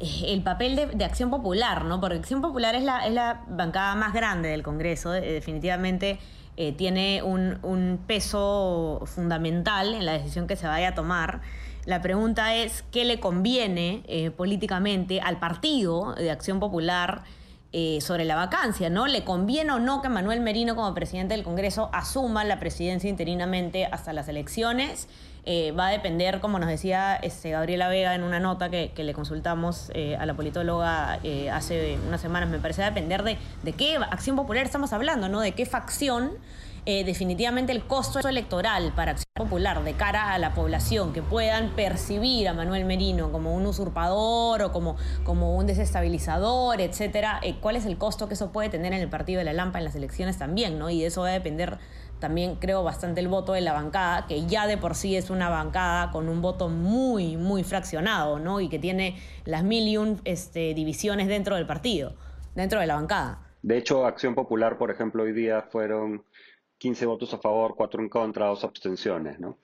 el 0.00 0.42
papel 0.42 0.76
de, 0.94 1.04
Acción 1.04 1.30
Popular, 1.30 1.84
¿no? 1.84 2.00
Porque 2.00 2.16
Acción 2.16 2.40
Popular 2.40 2.74
es 2.74 2.82
la, 2.82 3.42
bancada 3.48 3.94
más 3.94 4.12
grande 4.12 4.48
del 4.48 4.62
Congreso, 4.62 5.10
definitivamente 5.10 6.18
tiene 6.76 7.22
un, 7.22 8.00
peso 8.08 9.02
fundamental 9.06 9.94
en 9.94 10.04
la 10.04 10.12
decisión 10.12 10.48
que 10.48 10.56
se 10.56 10.66
vaya 10.66 10.88
a 10.88 10.94
tomar. 10.94 11.40
La 11.88 12.02
pregunta 12.02 12.54
es, 12.54 12.84
¿qué 12.90 13.06
le 13.06 13.18
conviene 13.18 14.02
eh, 14.08 14.30
políticamente 14.30 15.22
al 15.22 15.38
partido 15.38 16.14
de 16.16 16.30
Acción 16.30 16.60
Popular 16.60 17.22
eh, 17.72 18.02
sobre 18.02 18.26
la 18.26 18.36
vacancia? 18.36 18.90
¿no? 18.90 19.06
¿Le 19.06 19.24
conviene 19.24 19.72
o 19.72 19.78
no 19.78 20.02
que 20.02 20.10
Manuel 20.10 20.40
Merino 20.40 20.76
como 20.76 20.92
presidente 20.92 21.34
del 21.34 21.44
Congreso 21.44 21.88
asuma 21.94 22.44
la 22.44 22.60
presidencia 22.60 23.08
interinamente 23.08 23.86
hasta 23.86 24.12
las 24.12 24.28
elecciones? 24.28 25.08
Eh, 25.50 25.72
va 25.72 25.86
a 25.86 25.90
depender, 25.90 26.40
como 26.40 26.58
nos 26.58 26.68
decía 26.68 27.16
este, 27.16 27.50
Gabriela 27.50 27.88
Vega 27.88 28.14
en 28.14 28.22
una 28.22 28.38
nota 28.38 28.68
que, 28.68 28.92
le 28.94 29.14
consultamos 29.14 29.90
a 30.18 30.26
la 30.26 30.34
politóloga 30.34 31.20
hace 31.52 31.98
unas 32.06 32.20
semanas, 32.20 32.50
me 32.50 32.58
parece, 32.58 32.82
va 32.82 32.88
a 32.88 32.90
depender 32.90 33.22
de, 33.22 33.38
de 33.62 33.72
qué 33.72 33.96
acción 33.96 34.36
popular 34.36 34.66
estamos 34.66 34.92
hablando, 34.92 35.28
¿no? 35.30 35.40
De 35.40 35.52
qué 35.52 35.64
facción 35.64 36.32
eh, 36.90 37.04
definitivamente 37.04 37.70
el 37.70 37.84
costo 37.84 38.26
electoral 38.26 38.94
para 38.96 39.10
Acción 39.10 39.26
Popular 39.34 39.84
de 39.84 39.92
cara 39.92 40.32
a 40.32 40.38
la 40.38 40.54
población, 40.54 41.12
que 41.12 41.20
puedan 41.20 41.76
percibir 41.76 42.48
a 42.48 42.54
Manuel 42.54 42.86
Merino 42.86 43.30
como 43.30 43.54
un 43.54 43.66
usurpador 43.66 44.62
o 44.62 44.72
como, 44.72 44.96
como 45.22 45.54
un 45.54 45.66
desestabilizador, 45.66 46.80
etcétera, 46.80 47.40
eh, 47.42 47.56
cuál 47.60 47.76
es 47.76 47.84
el 47.84 47.98
costo 47.98 48.26
que 48.26 48.32
eso 48.32 48.52
puede 48.52 48.70
tener 48.70 48.94
en 48.94 49.02
el 49.02 49.10
partido 49.10 49.38
de 49.38 49.44
la 49.44 49.52
Lampa 49.52 49.80
en 49.80 49.84
las 49.84 49.96
elecciones 49.96 50.38
también, 50.38 50.78
¿no? 50.78 50.88
Y 50.88 51.04
eso 51.04 51.20
va 51.20 51.28
a 51.28 51.32
depender 51.32 51.78
también 52.18 52.56
creo 52.56 52.82
bastante 52.82 53.20
el 53.20 53.28
voto 53.28 53.52
de 53.52 53.60
la 53.60 53.72
bancada, 53.72 54.26
que 54.26 54.46
ya 54.46 54.66
de 54.66 54.76
por 54.76 54.94
sí 54.94 55.16
es 55.16 55.30
una 55.30 55.48
bancada 55.48 56.10
con 56.10 56.28
un 56.28 56.42
voto 56.42 56.68
muy, 56.68 57.36
muy 57.36 57.64
fraccionado, 57.64 58.38
¿no? 58.38 58.60
Y 58.60 58.68
que 58.68 58.78
tiene 58.78 59.18
las 59.44 59.64
mil 59.64 59.86
y 59.88 59.96
un 59.96 60.20
este, 60.24 60.74
divisiones 60.74 61.28
dentro 61.28 61.56
del 61.56 61.66
partido, 61.66 62.14
dentro 62.54 62.80
de 62.80 62.86
la 62.86 62.94
bancada. 62.94 63.38
De 63.62 63.76
hecho, 63.76 64.06
Acción 64.06 64.34
Popular, 64.34 64.78
por 64.78 64.90
ejemplo, 64.90 65.24
hoy 65.24 65.32
día 65.32 65.62
fueron 65.62 66.24
15 66.78 67.06
votos 67.06 67.34
a 67.34 67.38
favor, 67.38 67.74
4 67.76 68.02
en 68.02 68.08
contra, 68.08 68.46
2 68.46 68.64
abstenciones, 68.64 69.40
¿no? 69.40 69.58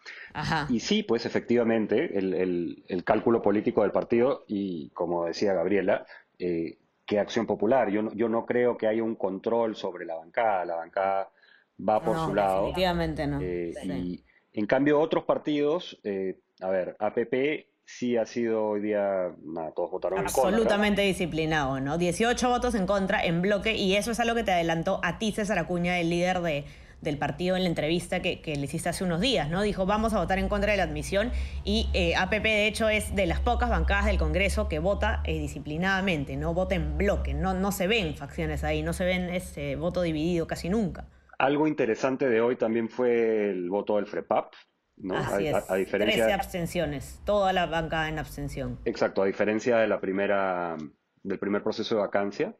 Y 0.69 0.81
sí, 0.81 1.03
pues 1.03 1.27
efectivamente, 1.27 2.19
el, 2.19 3.03
cálculo 3.05 3.41
político 3.43 3.83
del 3.83 3.93
partido 3.93 4.45
y, 4.49 4.91
como 4.91 5.25
decía 5.25 5.55
Gabriela, 5.55 6.07
eh, 6.39 6.79
qué 7.07 7.19
acción 7.19 7.47
popular. 7.47 7.91
Yo 7.91 8.03
no, 8.03 8.13
yo 8.15 8.29
no 8.29 8.47
creo 8.47 8.77
que 8.77 8.87
haya 8.87 9.03
un 9.03 9.15
control 9.15 9.77
sobre 9.77 10.07
la 10.07 10.17
bancada, 10.17 10.65
la 10.65 10.77
bancada 10.77 11.31
va 11.79 12.03
por 12.03 12.17
su 12.19 12.35
lado. 12.35 12.67
Definitivamente 12.67 13.27
no. 13.27 13.41
Eh, 13.41 13.73
y 13.85 14.25
en 14.53 14.67
cambio 14.67 15.01
otros 15.01 15.25
partidos, 15.25 15.99
eh, 16.05 16.41
a 16.61 16.69
ver, 16.69 16.97
APP 16.99 17.67
sí 17.85 18.17
ha 18.17 18.25
sido 18.25 18.67
hoy 18.67 18.81
día, 18.81 19.35
nada, 19.43 19.73
todos 19.73 19.91
votaron 19.91 20.21
en 20.21 20.25
contra. 20.27 20.49
Absolutamente 20.49 21.03
disciplinado, 21.03 21.81
¿no? 21.81 21.99
18 21.99 22.49
votos 22.49 22.75
en 22.75 22.87
contra 22.87 23.25
en 23.25 23.43
bloque 23.43 23.75
y 23.77 23.97
eso 23.97 24.11
es 24.11 24.21
algo 24.21 24.35
que 24.35 24.45
te 24.45 24.53
adelantó 24.53 25.01
a 25.03 25.19
ti, 25.19 25.33
César 25.33 25.59
Acuña, 25.59 25.99
el 25.99 26.11
líder 26.11 26.41
de 26.41 26.65
del 27.05 27.19
partido 27.19 27.57
en 27.57 27.63
la 27.63 27.69
entrevista 27.69 28.21
que, 28.21 28.41
le 28.45 28.65
hiciste 28.65 28.89
hace 28.89 29.05
unos 29.05 29.21
días, 29.21 29.49
¿no? 29.49 29.63
Dijo, 29.63 29.87
vamos 29.87 30.15
a 30.15 30.19
votar 30.19 30.39
en 30.39 30.49
contra 30.49 30.73
de 30.73 30.79
la 30.79 30.85
admisión 30.85 31.31
y 31.63 31.89
eh, 31.93 32.17
APP 32.17 32.43
de 32.43 32.67
hecho 32.67 32.89
es 32.89 33.15
de 33.15 33.27
las 33.27 33.41
pocas 33.41 33.71
bancadas 33.71 34.07
del 34.07 34.19
Congreso 34.19 34.69
que 34.69 34.81
vota 34.81 35.23
eh, 35.25 35.39
disciplinadamente, 35.39 36.37
no 36.37 36.55
vota 36.55 36.75
en 36.75 36.99
bloque, 36.99 37.35
no, 37.35 37.55
no 37.55 37.71
se 37.71 37.87
ven 37.87 38.17
facciones 38.17 38.65
ahí, 38.65 38.83
no 38.83 38.93
se 38.93 39.05
ven 39.05 39.29
ese 39.29 39.77
voto 39.77 40.03
dividido 40.03 40.47
casi 40.47 40.69
nunca. 40.69 41.07
Algo 41.39 41.67
interesante 41.67 42.29
de 42.29 42.41
hoy 42.41 42.57
también 42.57 42.89
fue 42.89 43.51
el 43.51 43.69
voto 43.69 43.97
del 43.97 44.07
FREPAP, 44.07 44.53
¿no? 44.97 45.17
Así 45.17 45.49
a, 45.49 45.59
es. 45.59 45.75
diferencia 45.75 46.25
13 46.25 46.33
abstenciones, 46.33 47.21
toda 47.25 47.53
la 47.53 47.67
bancada 47.67 48.09
en 48.09 48.19
abstención. 48.19 48.79
Exacto, 48.85 49.23
a 49.23 49.27
diferencia 49.27 49.79
de 49.79 49.89
la 49.89 50.01
primera, 50.01 50.77
del 51.23 51.39
primer 51.39 51.63
proceso 51.63 51.97
de 51.97 52.01
vacancia, 52.03 52.57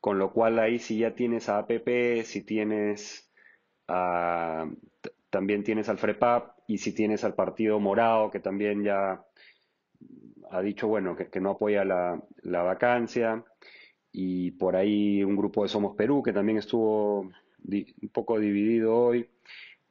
con 0.00 0.18
lo 0.18 0.32
cual 0.32 0.58
ahí 0.58 0.78
si 0.78 0.98
ya 0.98 1.14
tienes 1.14 1.48
a 1.48 1.58
APP, 1.58 2.24
si 2.24 2.44
tienes 2.44 3.30
también 5.30 5.64
tienes 5.64 5.88
al 5.88 5.98
FREPAP 5.98 6.58
y 6.68 6.78
si 6.78 6.94
tienes 6.94 7.24
al 7.24 7.34
Partido 7.34 7.80
Morado, 7.80 8.30
que 8.30 8.40
también 8.40 8.82
ya 8.82 9.24
ha 10.50 10.62
dicho, 10.62 10.86
bueno, 10.88 11.16
que, 11.16 11.40
no 11.40 11.50
apoya 11.50 11.84
la, 11.84 12.62
vacancia, 12.62 13.44
y 14.12 14.52
por 14.52 14.76
ahí 14.76 15.24
un 15.24 15.36
grupo 15.36 15.62
de 15.62 15.68
Somos 15.68 15.96
Perú, 15.96 16.22
que 16.22 16.32
también 16.32 16.58
estuvo 16.58 17.30
un 17.64 18.08
poco 18.12 18.38
dividido 18.38 18.96
hoy. 18.96 19.28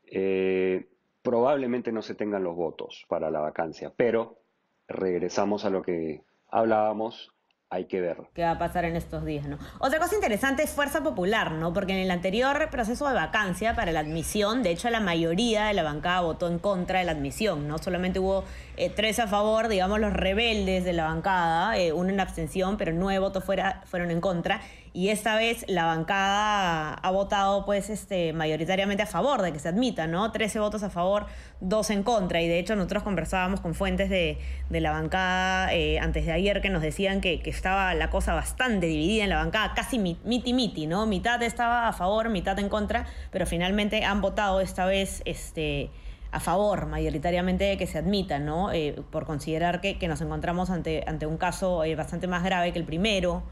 Eh, 0.05 0.87
probablemente 1.21 1.91
no 1.91 2.01
se 2.01 2.15
tengan 2.15 2.43
los 2.43 2.55
votos 2.55 3.05
para 3.07 3.31
la 3.31 3.39
vacancia, 3.39 3.91
pero 3.95 4.39
regresamos 4.87 5.65
a 5.65 5.69
lo 5.69 5.81
que 5.81 6.23
hablábamos 6.49 7.33
hay 7.73 7.85
que 7.85 8.01
ver. 8.01 8.17
¿Qué 8.35 8.43
va 8.43 8.51
a 8.51 8.59
pasar 8.59 8.85
en 8.85 8.95
estos 8.95 9.25
días, 9.25 9.47
no? 9.47 9.57
Otra 9.79 9.97
cosa 9.97 10.13
interesante 10.13 10.61
es 10.61 10.69
Fuerza 10.69 11.01
Popular, 11.01 11.53
¿no? 11.53 11.73
Porque 11.73 11.93
en 11.93 11.99
el 11.99 12.11
anterior 12.11 12.69
proceso 12.69 13.07
de 13.07 13.15
vacancia 13.15 13.75
para 13.75 13.91
la 13.91 14.01
admisión, 14.01 14.61
de 14.61 14.69
hecho 14.69 14.91
la 14.91 14.99
mayoría 14.99 15.65
de 15.65 15.73
la 15.73 15.81
bancada 15.81 16.21
votó 16.21 16.47
en 16.47 16.59
contra 16.59 16.99
de 16.99 17.05
la 17.05 17.13
admisión, 17.13 17.67
¿no? 17.67 17.79
Solamente 17.79 18.19
hubo 18.19 18.43
eh, 18.77 18.91
tres 18.91 19.17
a 19.17 19.27
favor, 19.27 19.69
digamos, 19.69 19.99
los 19.99 20.13
rebeldes 20.13 20.85
de 20.85 20.93
la 20.93 21.05
bancada, 21.05 21.75
eh, 21.79 21.93
uno 21.93 22.11
en 22.11 22.19
abstención, 22.19 22.77
pero 22.77 22.93
nueve 22.93 23.17
votos 23.17 23.43
fuera, 23.43 23.81
fueron 23.85 24.11
en 24.11 24.21
contra 24.21 24.61
y 24.93 25.09
esta 25.09 25.35
vez 25.35 25.65
la 25.67 25.85
bancada 25.85 26.93
ha 26.93 27.11
votado 27.11 27.65
pues 27.65 27.89
este 27.89 28.31
mayoritariamente 28.31 29.01
a 29.01 29.07
favor 29.07 29.41
de 29.41 29.51
que 29.51 29.57
se 29.57 29.67
admita, 29.67 30.05
¿no? 30.05 30.31
13 30.31 30.59
votos 30.59 30.83
a 30.83 30.91
favor, 30.91 31.25
dos 31.59 31.89
en 31.89 32.03
contra 32.03 32.41
y 32.41 32.47
de 32.47 32.59
hecho 32.59 32.75
nosotros 32.75 33.01
conversábamos 33.01 33.59
con 33.59 33.73
fuentes 33.73 34.09
de, 34.11 34.37
la 34.69 34.91
bancada 34.91 35.73
eh, 35.73 35.97
antes 35.99 36.27
de 36.27 36.31
ayer 36.31 36.61
que 36.61 36.69
nos 36.69 36.83
decían 36.83 37.21
que, 37.21 37.41
estaba 37.45 37.93
la 37.95 38.09
cosa 38.09 38.33
bastante 38.33 38.85
dividida 38.85 39.23
en 39.23 39.29
la 39.29 39.37
bancada, 39.37 39.73
casi 39.73 39.97
miti 39.97 40.53
miti, 40.53 40.85
¿no? 40.85 41.05
Mitad 41.07 41.41
estaba 41.41 41.87
a 41.87 41.93
favor, 41.93 42.29
mitad 42.29 42.57
en 42.59 42.69
contra, 42.69 43.05
pero 43.31 43.45
finalmente 43.47 44.03
han 44.05 44.21
votado 44.21 44.61
esta 44.61 44.85
vez 44.85 45.23
este 45.25 45.89
a 46.31 46.39
favor 46.39 46.87
mayoritariamente 46.87 47.63
de 47.63 47.77
que 47.77 47.85
se 47.85 47.99
admita, 47.99 48.39
¿no? 48.39 48.71
Eh, 48.71 48.95
por 49.11 49.25
considerar 49.25 49.81
que, 49.81 50.07
nos 50.07 50.19
encontramos 50.21 50.71
ante, 50.71 51.03
ante 51.07 51.27
un 51.27 51.37
caso 51.37 51.83
eh, 51.83 51.95
bastante 51.95 52.27
más 52.27 52.43
grave 52.43 52.73
que 52.73 52.79
el 52.79 52.85
primero, 52.85 53.43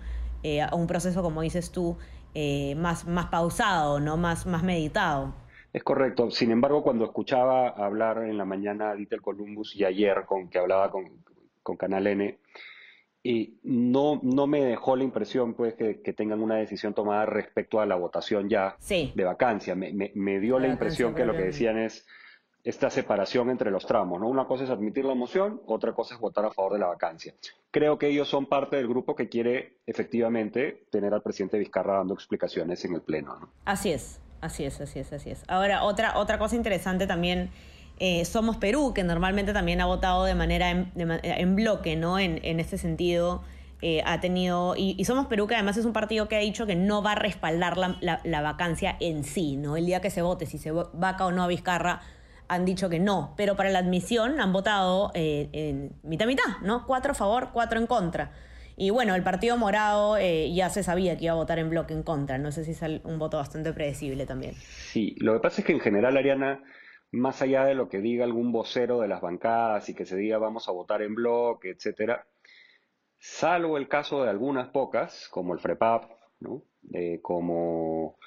eh, 0.44 0.62
a 0.62 0.76
un 0.76 0.88
proceso, 0.88 1.22
como 1.22 1.42
dices 1.42 1.72
tú, 1.72 1.98
eh, 2.34 2.76
más, 2.76 3.08
más 3.08 3.28
pausado, 3.28 4.00
¿no? 4.00 4.18
más, 4.18 4.46
más 4.46 4.64
meditado. 4.64 5.34
Es 5.74 5.84
correcto. 5.84 6.32
Sin 6.32 6.52
embargo, 6.52 6.84
cuando 6.84 7.06
escuchaba 7.06 7.70
hablar 7.70 8.24
en 8.24 8.38
la 8.38 8.46
mañana 8.46 8.92
a 8.92 8.96
Dieter 8.96 9.22
Columbus 9.22 9.76
y 9.76 9.86
ayer 9.86 10.26
con 10.26 10.50
que 10.50 10.60
hablaba 10.60 10.92
con, 10.92 11.24
con 11.64 11.78
Canal 11.78 12.08
N 12.08 12.40
y 13.24 13.60
no, 13.64 14.20
no 14.24 14.48
me 14.48 14.64
dejó 14.64 14.96
la 14.96 15.04
impresión 15.04 15.54
pues 15.54 15.76
que, 15.76 15.94
tengan 16.14 16.42
una 16.42 16.56
decisión 16.56 16.94
tomada 16.94 17.26
respecto 17.26 17.80
a 17.80 17.86
la 17.86 17.96
votación 17.96 18.50
ya 18.50 18.76
de 18.90 19.24
vacancia. 19.24 19.76
Me, 19.76 20.12
me, 20.16 20.40
dio 20.40 20.58
la, 20.60 20.68
impresión 20.68 21.14
que 21.14 21.26
lo 21.26 21.34
que 21.34 21.44
decían 21.44 21.78
es 21.78 22.08
esta 22.64 22.90
separación 22.90 23.50
entre 23.50 23.72
los 23.72 23.86
tramos, 23.86 24.20
¿no? 24.20 24.28
Una 24.28 24.46
cosa 24.46 24.64
es 24.64 24.70
admitir 24.70 25.06
la 25.06 25.16
moción, 25.16 25.62
otra 25.66 25.94
cosa 25.94 26.16
es 26.16 26.20
votar 26.20 26.46
a 26.46 26.52
favor 26.52 26.74
de 26.74 26.80
la 26.80 26.88
vacancia. 26.88 27.34
Creo 27.72 27.98
que 27.98 28.08
ellos 28.08 28.28
son 28.28 28.46
parte 28.46 28.76
del 28.76 28.88
grupo 28.88 29.16
que 29.16 29.30
quiere 29.30 29.78
efectivamente 29.88 30.86
tener 30.92 31.14
al 31.14 31.22
presidente 31.22 31.58
Vizcarra 31.58 31.98
dando 31.98 32.14
explicaciones 32.14 32.84
en 32.86 32.96
el 32.96 33.02
Pleno, 33.02 33.38
¿no? 33.40 33.50
Así 33.66 33.92
es, 33.92 34.20
así 34.42 34.66
es, 34.66 34.80
así 34.80 35.00
es, 35.00 35.12
así 35.12 35.32
es. 35.32 35.44
Ahora, 35.48 35.84
otra, 35.84 36.18
otra 36.18 36.38
cosa 36.38 36.56
interesante 36.56 37.08
también, 37.08 37.50
eh, 38.00 38.26
Somos 38.26 38.58
Perú, 38.58 38.94
que 38.94 39.04
normalmente 39.04 39.54
también 39.54 39.82
ha 39.82 39.86
votado 39.86 40.26
de 40.26 40.36
manera 40.36 40.70
en, 40.70 41.56
bloque, 41.56 41.96
¿no? 41.96 42.20
En, 42.20 42.40
en 42.44 42.60
este 42.60 42.78
sentido... 42.78 43.44
Eh, 43.84 44.04
ha 44.06 44.20
tenido, 44.20 44.76
y, 44.78 45.04
Somos 45.06 45.26
Perú, 45.26 45.48
que 45.48 45.56
además 45.56 45.76
es 45.76 45.86
un 45.86 45.94
partido 45.94 46.28
que 46.28 46.36
ha 46.36 46.40
dicho 46.40 46.68
que 46.68 46.76
no 46.76 47.02
va 47.02 47.14
a 47.14 47.16
respaldar 47.16 47.78
la, 47.78 47.98
la, 48.24 48.42
vacancia 48.44 48.96
en 49.00 49.24
sí, 49.24 49.58
¿no? 49.58 49.76
El 49.76 49.88
día 49.88 50.02
que 50.02 50.12
se 50.12 50.22
vote, 50.22 50.46
si 50.46 50.60
se 50.60 50.70
vaca 50.70 51.26
o 51.26 51.32
no 51.32 51.42
a 51.42 51.48
Vizcarra, 51.48 52.02
han 52.52 52.66
dicho 52.66 52.90
que 52.90 53.00
no, 53.00 53.34
pero 53.38 53.56
para 53.56 53.70
la 53.70 53.80
admisión 53.80 54.42
han 54.42 54.52
votado 54.52 55.12
eh, 55.14 55.48
en 55.54 55.96
mitad 56.04 56.26
mitad, 56.26 56.60
¿no? 56.62 56.86
Cuatro 56.86 57.14
a 57.14 57.16
favor, 57.16 57.52
cuatro 57.54 57.80
en 57.80 57.88
contra. 57.88 58.34
Y 58.76 58.90
bueno, 58.90 59.16
el 59.16 59.24
Partido 59.24 59.56
Morado 59.56 60.18
eh, 60.18 60.54
ya 60.54 60.70
se 60.70 60.84
sabía 60.84 61.18
que 61.18 61.26
iba 61.26 61.34
a 61.34 61.38
votar 61.38 61.60
en 61.60 61.70
bloque 61.70 61.94
en 61.94 62.04
contra. 62.04 62.38
No 62.38 62.52
sé 62.52 62.66
si 62.66 62.72
es 62.72 62.82
un 63.06 63.20
voto 63.20 63.38
bastante 63.38 63.72
predecible 63.72 64.26
también. 64.26 64.56
Sí, 64.56 65.16
lo 65.20 65.32
que 65.34 65.40
pasa 65.40 65.62
es 65.62 65.68
que 65.68 65.72
en 65.72 65.80
general, 65.80 66.18
Ariana, 66.18 66.62
más 67.12 67.42
allá 67.42 67.64
de 67.64 67.74
lo 67.74 67.88
que 67.88 68.02
diga 68.02 68.26
algún 68.26 68.52
vocero 68.52 69.00
de 69.00 69.08
las 69.08 69.22
bancadas 69.22 69.88
y 69.88 69.96
que 69.96 70.06
se 70.06 70.18
diga 70.18 70.38
vamos 70.38 70.68
a 70.68 70.74
votar 70.74 71.02
en 71.02 71.16
bloque, 71.16 71.70
etcétera, 71.70 72.28
salvo 73.18 73.78
el 73.78 73.88
caso 73.88 74.24
de 74.24 74.30
algunas 74.30 74.70
pocas, 74.70 75.30
como 75.30 75.54
el 75.54 75.62
FREPAP, 75.62 76.12
¿no? 76.42 76.64
Eh, 76.94 77.22
como 77.22 78.18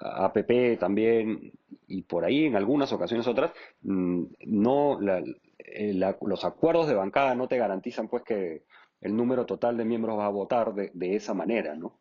APP 0.00 0.78
también, 0.78 1.52
y 1.86 2.02
por 2.02 2.24
ahí 2.24 2.46
en 2.46 2.56
algunas 2.56 2.92
ocasiones 2.92 3.26
otras, 3.26 3.52
mm, 3.82 4.24
no 4.46 4.98
eh, 5.58 5.94
los 6.22 6.44
acuerdos 6.44 6.88
de 6.88 6.94
bancada 6.94 7.34
no 7.34 7.48
te 7.48 7.58
garantizan 7.58 8.08
pues 8.08 8.22
que 8.22 8.62
el 9.00 9.16
número 9.16 9.46
total 9.46 9.76
de 9.76 9.84
miembros 9.84 10.18
va 10.18 10.26
a 10.26 10.30
votar 10.30 10.74
de, 10.74 11.16
esa 11.16 11.34
manera, 11.34 11.74
¿no? 11.74 11.98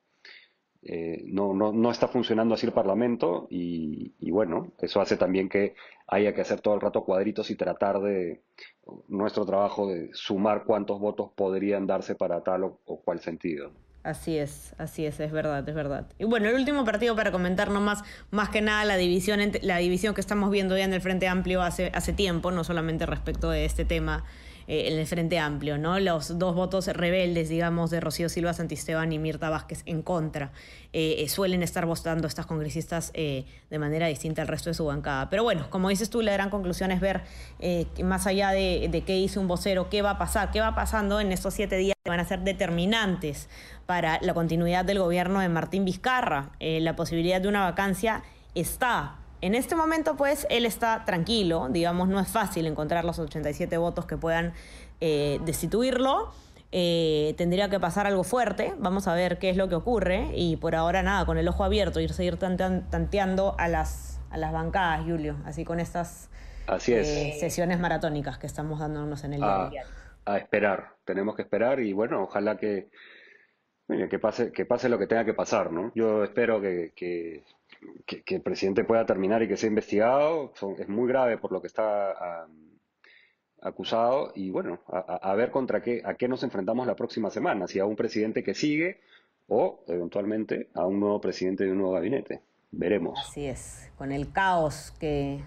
Eh, 0.81 1.23
no, 1.25 1.53
no, 1.53 1.73
no, 1.73 1.91
está 1.91 2.07
funcionando 2.07 2.53
así 2.55 2.65
el 2.65 2.71
Parlamento 2.71 3.47
y, 3.49 4.31
bueno, 4.31 4.71
eso 4.79 5.01
hace 5.01 5.17
también 5.17 5.49
que 5.49 5.75
haya 6.07 6.33
que 6.33 6.41
hacer 6.41 6.61
todo 6.61 6.75
el 6.75 6.81
rato 6.81 7.03
cuadritos 7.03 7.51
y 7.51 7.55
tratar 7.55 7.99
de 7.99 8.41
nuestro 9.09 9.45
trabajo 9.45 9.87
de 9.87 10.09
sumar 10.13 10.63
cuántos 10.65 10.99
votos 10.99 11.31
podrían 11.35 11.85
darse 11.85 12.15
para 12.15 12.41
tal 12.43 12.63
o, 12.63 12.79
o 12.85 13.01
cual 13.01 13.19
sentido. 13.19 13.71
Así 14.01 14.37
es, 14.37 14.73
así 14.77 15.05
es, 15.05 15.19
es 15.19 15.31
verdad, 15.31 15.67
es 15.67 15.75
verdad. 15.75 16.05
Y 16.17 16.23
bueno, 16.23 16.47
el 16.47 16.55
último 16.55 16.85
partido 16.85 17.15
para 17.17 17.31
comentar 17.31 17.69
nomás, 17.69 18.03
más 18.31 18.49
que 18.49 18.61
nada 18.61 18.85
la 18.85 18.95
división, 18.95 19.39
la 19.61 19.77
división 19.77 20.13
que 20.13 20.21
estamos 20.21 20.51
viendo 20.51 20.77
ya 20.77 20.85
en 20.85 20.93
el 20.93 21.01
Frente 21.01 21.27
Amplio 21.27 21.61
hace, 21.61 21.91
hace 21.93 22.13
tiempo, 22.13 22.51
no 22.51 22.63
solamente 22.63 23.05
respecto 23.05 23.49
de 23.49 23.65
este 23.65 23.83
tema 23.83 24.23
eh, 24.71 24.87
en 24.87 24.99
el 24.99 25.07
Frente 25.07 25.39
Amplio, 25.39 25.79
¿no? 25.79 25.99
Los 25.99 26.37
dos 26.37 26.53
votos 26.53 26.85
rebeldes, 26.85 27.49
digamos, 27.49 27.89
de 27.89 27.99
Rocío 27.99 28.29
Silva 28.29 28.53
Santisteban 28.53 29.11
y 29.11 29.17
Mirta 29.17 29.49
Vázquez 29.49 29.81
en 29.87 30.03
contra, 30.03 30.51
eh, 30.93 31.15
eh, 31.17 31.27
suelen 31.27 31.63
estar 31.63 31.87
votando 31.87 32.27
estas 32.27 32.45
congresistas 32.45 33.11
de 33.11 33.79
manera 33.79 34.05
distinta 34.05 34.43
al 34.43 34.47
resto 34.47 34.69
de 34.69 34.75
su 34.75 34.85
bancada. 34.85 35.31
Pero 35.31 35.41
bueno, 35.41 35.71
como 35.71 35.89
dices 35.89 36.11
tú, 36.11 36.21
la 36.21 36.33
gran 36.33 36.51
conclusión 36.51 36.91
es 36.91 37.01
ver, 37.01 37.23
más 38.03 38.27
allá 38.27 38.51
de, 38.51 38.89
de 38.91 39.01
qué 39.01 39.13
dice 39.15 39.39
un 39.39 39.47
vocero, 39.47 39.89
qué 39.89 40.03
va 40.03 40.11
a 40.11 40.17
pasar, 40.19 40.51
qué 40.51 40.61
va 40.61 40.75
pasando 40.75 41.19
en 41.19 41.31
estos 41.31 41.55
siete 41.55 41.77
días 41.77 41.95
que 42.03 42.11
van 42.11 42.19
a 42.19 42.25
ser 42.25 42.41
determinantes 42.41 43.49
para 43.87 44.19
la 44.21 44.35
continuidad 44.35 44.85
del 44.85 44.99
gobierno 44.99 45.39
de 45.39 45.49
Martín 45.49 45.83
Vizcarra. 45.83 46.51
la 46.59 46.95
posibilidad 46.95 47.41
de 47.41 47.47
una 47.47 47.63
vacancia 47.63 48.21
está, 48.53 49.18
en 49.41 49.55
este 49.55 49.75
momento, 49.75 50.15
pues, 50.15 50.45
él 50.49 50.65
está 50.65 51.05
tranquilo, 51.05 51.67
digamos, 51.69 52.09
no 52.09 52.19
es 52.19 52.27
fácil 52.27 52.67
encontrar 52.67 53.05
los 53.05 53.19
87 53.19 53.77
votos 53.77 54.05
que 54.05 54.17
puedan 54.17 54.53
eh, 55.01 55.39
destituirlo. 55.45 56.31
Eh, 56.71 57.33
tendría 57.37 57.69
que 57.69 57.79
pasar 57.79 58.05
algo 58.05 58.23
fuerte, 58.23 58.75
vamos 58.77 59.07
a 59.07 59.15
ver 59.15 59.39
qué 59.39 59.49
es 59.49 59.57
lo 59.57 59.69
que 59.69 59.75
ocurre 59.75 60.29
y 60.35 60.55
por 60.57 60.75
ahora 60.75 61.01
nada, 61.01 61.25
con 61.25 61.39
el 61.39 61.47
ojo 61.47 61.63
abierto, 61.63 61.99
ir 61.99 62.13
seguir 62.13 62.37
tanteando 62.37 63.55
a 63.57 63.67
las, 63.67 64.21
a 64.29 64.37
las 64.37 64.53
bancadas, 64.53 65.01
Julio, 65.03 65.37
así 65.45 65.65
con 65.65 65.79
estas 65.79 66.29
eh, 66.87 67.35
sesiones 67.39 67.79
maratónicas 67.79 68.37
que 68.37 68.45
estamos 68.45 68.79
dándonos 68.79 69.23
en 69.23 69.33
el 69.33 69.39
día. 69.39 69.83
A 70.25 70.37
esperar, 70.37 70.93
tenemos 71.05 71.35
que 71.35 71.41
esperar 71.41 71.79
y 71.79 71.91
bueno, 71.91 72.21
ojalá 72.21 72.57
que, 72.57 72.89
que, 73.87 74.19
pase, 74.19 74.51
que 74.51 74.65
pase 74.65 74.89
lo 74.89 74.99
que 74.99 75.07
tenga 75.07 75.25
que 75.25 75.33
pasar, 75.33 75.71
¿no? 75.71 75.91
Yo 75.95 76.23
espero 76.23 76.61
que, 76.61 76.91
que, 76.95 77.43
el 78.27 78.41
presidente 78.41 78.83
pueda 78.83 79.05
terminar 79.05 79.43
y 79.43 79.47
que 79.47 79.57
sea 79.57 79.69
investigado. 79.69 80.53
es 80.77 80.89
muy 80.89 81.07
grave 81.07 81.37
por 81.37 81.51
lo 81.51 81.61
que 81.61 81.67
está 81.67 82.47
acusado 83.61 84.31
y 84.35 84.49
bueno, 84.49 84.79
a, 84.87 85.35
ver 85.35 85.51
contra 85.51 85.81
qué, 85.81 86.01
a 86.05 86.15
qué 86.15 86.27
nos 86.27 86.43
enfrentamos 86.43 86.87
la 86.87 86.95
próxima 86.95 87.29
semana, 87.29 87.67
si 87.67 87.79
a 87.79 87.85
un 87.85 87.95
presidente 87.95 88.43
que 88.43 88.53
sigue 88.53 89.01
o 89.47 89.83
eventualmente 89.87 90.69
a 90.73 90.85
un 90.85 90.99
nuevo 90.99 91.19
presidente 91.19 91.65
de 91.65 91.71
un 91.71 91.79
nuevo 91.79 91.93
gabinete. 91.93 92.41
Veremos. 92.71 93.19
Así 93.19 93.47
es, 93.47 93.91
con 93.97 94.11
el 94.11 94.31
caos 94.31 94.93
que, 94.99 95.39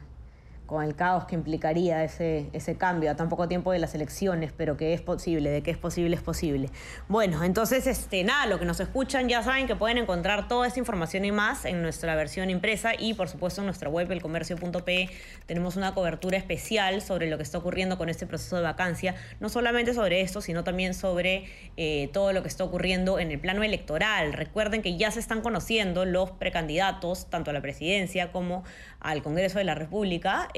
con 0.73 0.85
el 0.85 0.97
caos 0.97 1.27
que 1.27 1.35
implicaría 1.35 2.03
ese, 2.03 2.49
ese 2.53 2.77
cambio 2.77 3.11
a 3.11 3.15
tan 3.15 3.29
poco 3.29 3.47
tiempo 3.47 3.73
de 3.73 3.79
las 3.79 3.95
elecciones, 3.95 4.53
pero 4.57 4.77
que 4.77 4.95
es 4.95 5.01
posible, 5.01 5.51
de 5.51 5.63
que 5.63 5.71
es 5.71 5.79
posible, 5.79 6.17
es 6.17 6.23
posible. 6.23 6.71
Bueno, 7.09 7.45
entonces, 7.45 7.87
este, 7.87 8.25
nada, 8.25 8.47
lo 8.47 8.59
que 8.59 8.65
nos 8.65 8.81
escuchan 8.81 9.29
ya 9.29 9.43
saben 9.43 9.67
que 9.67 9.77
pueden 9.77 9.99
encontrar 9.99 10.49
toda 10.49 10.67
esta 10.67 10.79
información 10.79 11.25
y 11.25 11.33
más 11.33 11.65
en 11.65 11.83
nuestra 11.83 12.15
versión 12.15 12.51
impresa 12.51 12.93
y, 12.99 13.15
por 13.15 13.29
supuesto, 13.29 13.61
en 13.61 13.67
nuestra 13.67 13.89
web, 13.89 14.11
elcomercio.pe, 14.11 15.11
tenemos 15.47 15.77
una 15.77 15.95
cobertura 15.95 16.39
especial 16.39 17.03
sobre 17.03 17.29
lo 17.29 17.37
que 17.37 17.43
está 17.43 17.59
ocurriendo 17.59 17.99
con 17.99 18.09
este 18.09 18.27
proceso 18.27 18.57
de 18.57 18.63
vacancia, 18.63 19.15
no 19.41 19.49
solamente 19.49 19.95
sobre 19.95 20.23
esto, 20.23 20.41
sino 20.41 20.65
también 20.65 20.95
sobre 20.95 21.45
eh, 21.77 22.09
todo 22.13 22.33
lo 22.33 22.43
que 22.43 22.49
está 22.49 22.65
ocurriendo 22.65 23.19
en 23.19 23.31
el 23.31 23.39
plano 23.39 23.63
electoral. 23.63 24.33
Recuerden 24.33 24.83
que 24.83 24.97
ya 24.97 25.11
se 25.11 25.21
están 25.21 25.43
conociendo 25.43 26.05
los 26.05 26.31
precandidatos, 26.31 27.29
tanto 27.29 27.51
a 27.51 27.55
la 27.55 27.61
presidencia 27.61 28.33
como 28.33 28.65
al 29.01 29.23
Congreso 29.23 29.59
de 29.59 29.65
la 29.65 29.75
República. 29.75 30.49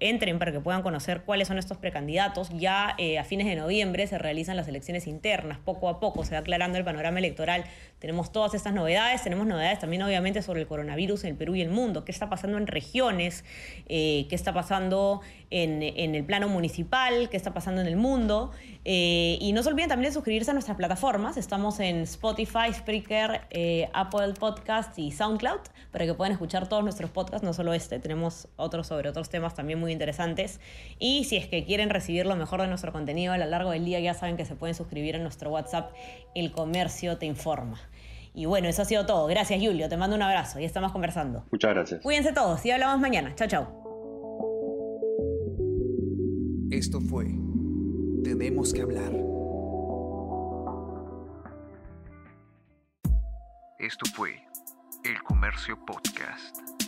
Entren 0.00 0.38
para 0.38 0.52
que 0.52 0.60
puedan 0.60 0.82
conocer 0.82 1.22
cuáles 1.22 1.48
son 1.48 1.58
estos 1.58 1.78
precandidatos. 1.78 2.50
Ya 2.50 2.94
eh, 2.98 3.18
a 3.18 3.24
fines 3.24 3.46
de 3.46 3.56
noviembre 3.56 4.06
se 4.06 4.18
realizan 4.18 4.56
las 4.56 4.68
elecciones 4.68 5.06
internas. 5.06 5.58
Poco 5.58 5.88
a 5.88 6.00
poco 6.00 6.24
se 6.24 6.34
va 6.34 6.40
aclarando 6.40 6.78
el 6.78 6.84
panorama 6.84 7.18
electoral. 7.18 7.64
Tenemos 7.98 8.32
todas 8.32 8.54
estas 8.54 8.74
novedades. 8.74 9.22
Tenemos 9.22 9.46
novedades 9.46 9.78
también, 9.78 10.02
obviamente, 10.02 10.42
sobre 10.42 10.60
el 10.60 10.66
coronavirus 10.66 11.24
en 11.24 11.30
el 11.30 11.36
Perú 11.36 11.54
y 11.54 11.62
el 11.62 11.70
mundo. 11.70 12.04
¿Qué 12.04 12.12
está 12.12 12.28
pasando 12.28 12.58
en 12.58 12.66
regiones? 12.66 13.44
Eh, 13.88 14.26
¿Qué 14.28 14.34
está 14.34 14.52
pasando 14.52 15.20
en, 15.50 15.82
el 15.82 16.24
plano 16.24 16.48
municipal? 16.48 17.28
¿Qué 17.30 17.36
está 17.36 17.54
pasando 17.54 17.80
en 17.80 17.86
el 17.86 17.96
mundo? 17.96 18.52
y 18.88 19.50
no 19.52 19.64
se 19.64 19.68
olviden 19.68 19.88
también 19.88 20.10
de 20.10 20.14
suscribirse 20.14 20.52
a 20.52 20.54
nuestras 20.54 20.76
plataformas. 20.76 21.36
Estamos 21.36 21.80
en 21.80 22.02
Spotify, 22.02 22.72
Spreaker, 22.72 23.40
Apple 23.92 24.34
Podcast 24.38 24.96
y 24.96 25.10
SoundCloud 25.10 25.58
para 25.90 26.04
que 26.04 26.14
puedan 26.14 26.32
escuchar 26.32 26.68
todos 26.68 26.84
nuestros 26.84 27.10
podcasts, 27.10 27.42
no 27.42 27.52
solo 27.52 27.72
este, 27.72 27.98
tenemos 27.98 28.48
otros 28.56 28.86
sobre 28.86 29.08
otros 29.08 29.30
temas 29.30 29.54
también 29.54 29.80
muy 29.80 29.92
interesantes. 29.92 30.60
Y 30.98 31.24
si 31.24 31.36
es 31.36 31.46
que 31.46 31.64
quieren 31.64 31.90
recibir 31.90 32.26
lo 32.26 32.36
mejor 32.36 32.60
de 32.60 32.68
nuestro 32.68 32.92
contenido 32.92 33.32
a 33.32 33.38
lo 33.38 33.46
largo 33.46 33.70
del 33.70 33.84
día, 33.84 33.98
ya 34.00 34.14
saben 34.14 34.36
que 34.36 34.44
se 34.44 34.54
pueden 34.54 34.74
suscribir 34.74 35.16
a 35.16 35.18
nuestro 35.18 35.50
WhatsApp, 35.50 35.92
El 36.34 36.52
Comercio 36.52 37.18
Te 37.18 37.26
Informa. 37.26 37.80
Y 38.36 38.44
bueno, 38.44 38.68
eso 38.68 38.82
ha 38.82 38.84
sido 38.84 39.06
todo. 39.06 39.26
Gracias, 39.28 39.58
Julio. 39.58 39.88
Te 39.88 39.96
mando 39.96 40.14
un 40.14 40.20
abrazo 40.20 40.60
y 40.60 40.64
estamos 40.66 40.92
conversando. 40.92 41.46
Muchas 41.50 41.72
gracias. 41.72 42.02
Cuídense 42.02 42.34
todos 42.34 42.64
y 42.66 42.70
hablamos 42.70 43.00
mañana. 43.00 43.34
Chao, 43.34 43.48
chao. 43.48 43.66
Esto 46.70 47.00
fue 47.00 47.24
Tenemos 48.22 48.74
que 48.74 48.82
hablar. 48.82 49.10
Esto 53.78 54.04
fue 54.14 54.32
El 55.02 55.22
Comercio 55.22 55.78
Podcast. 55.86 56.85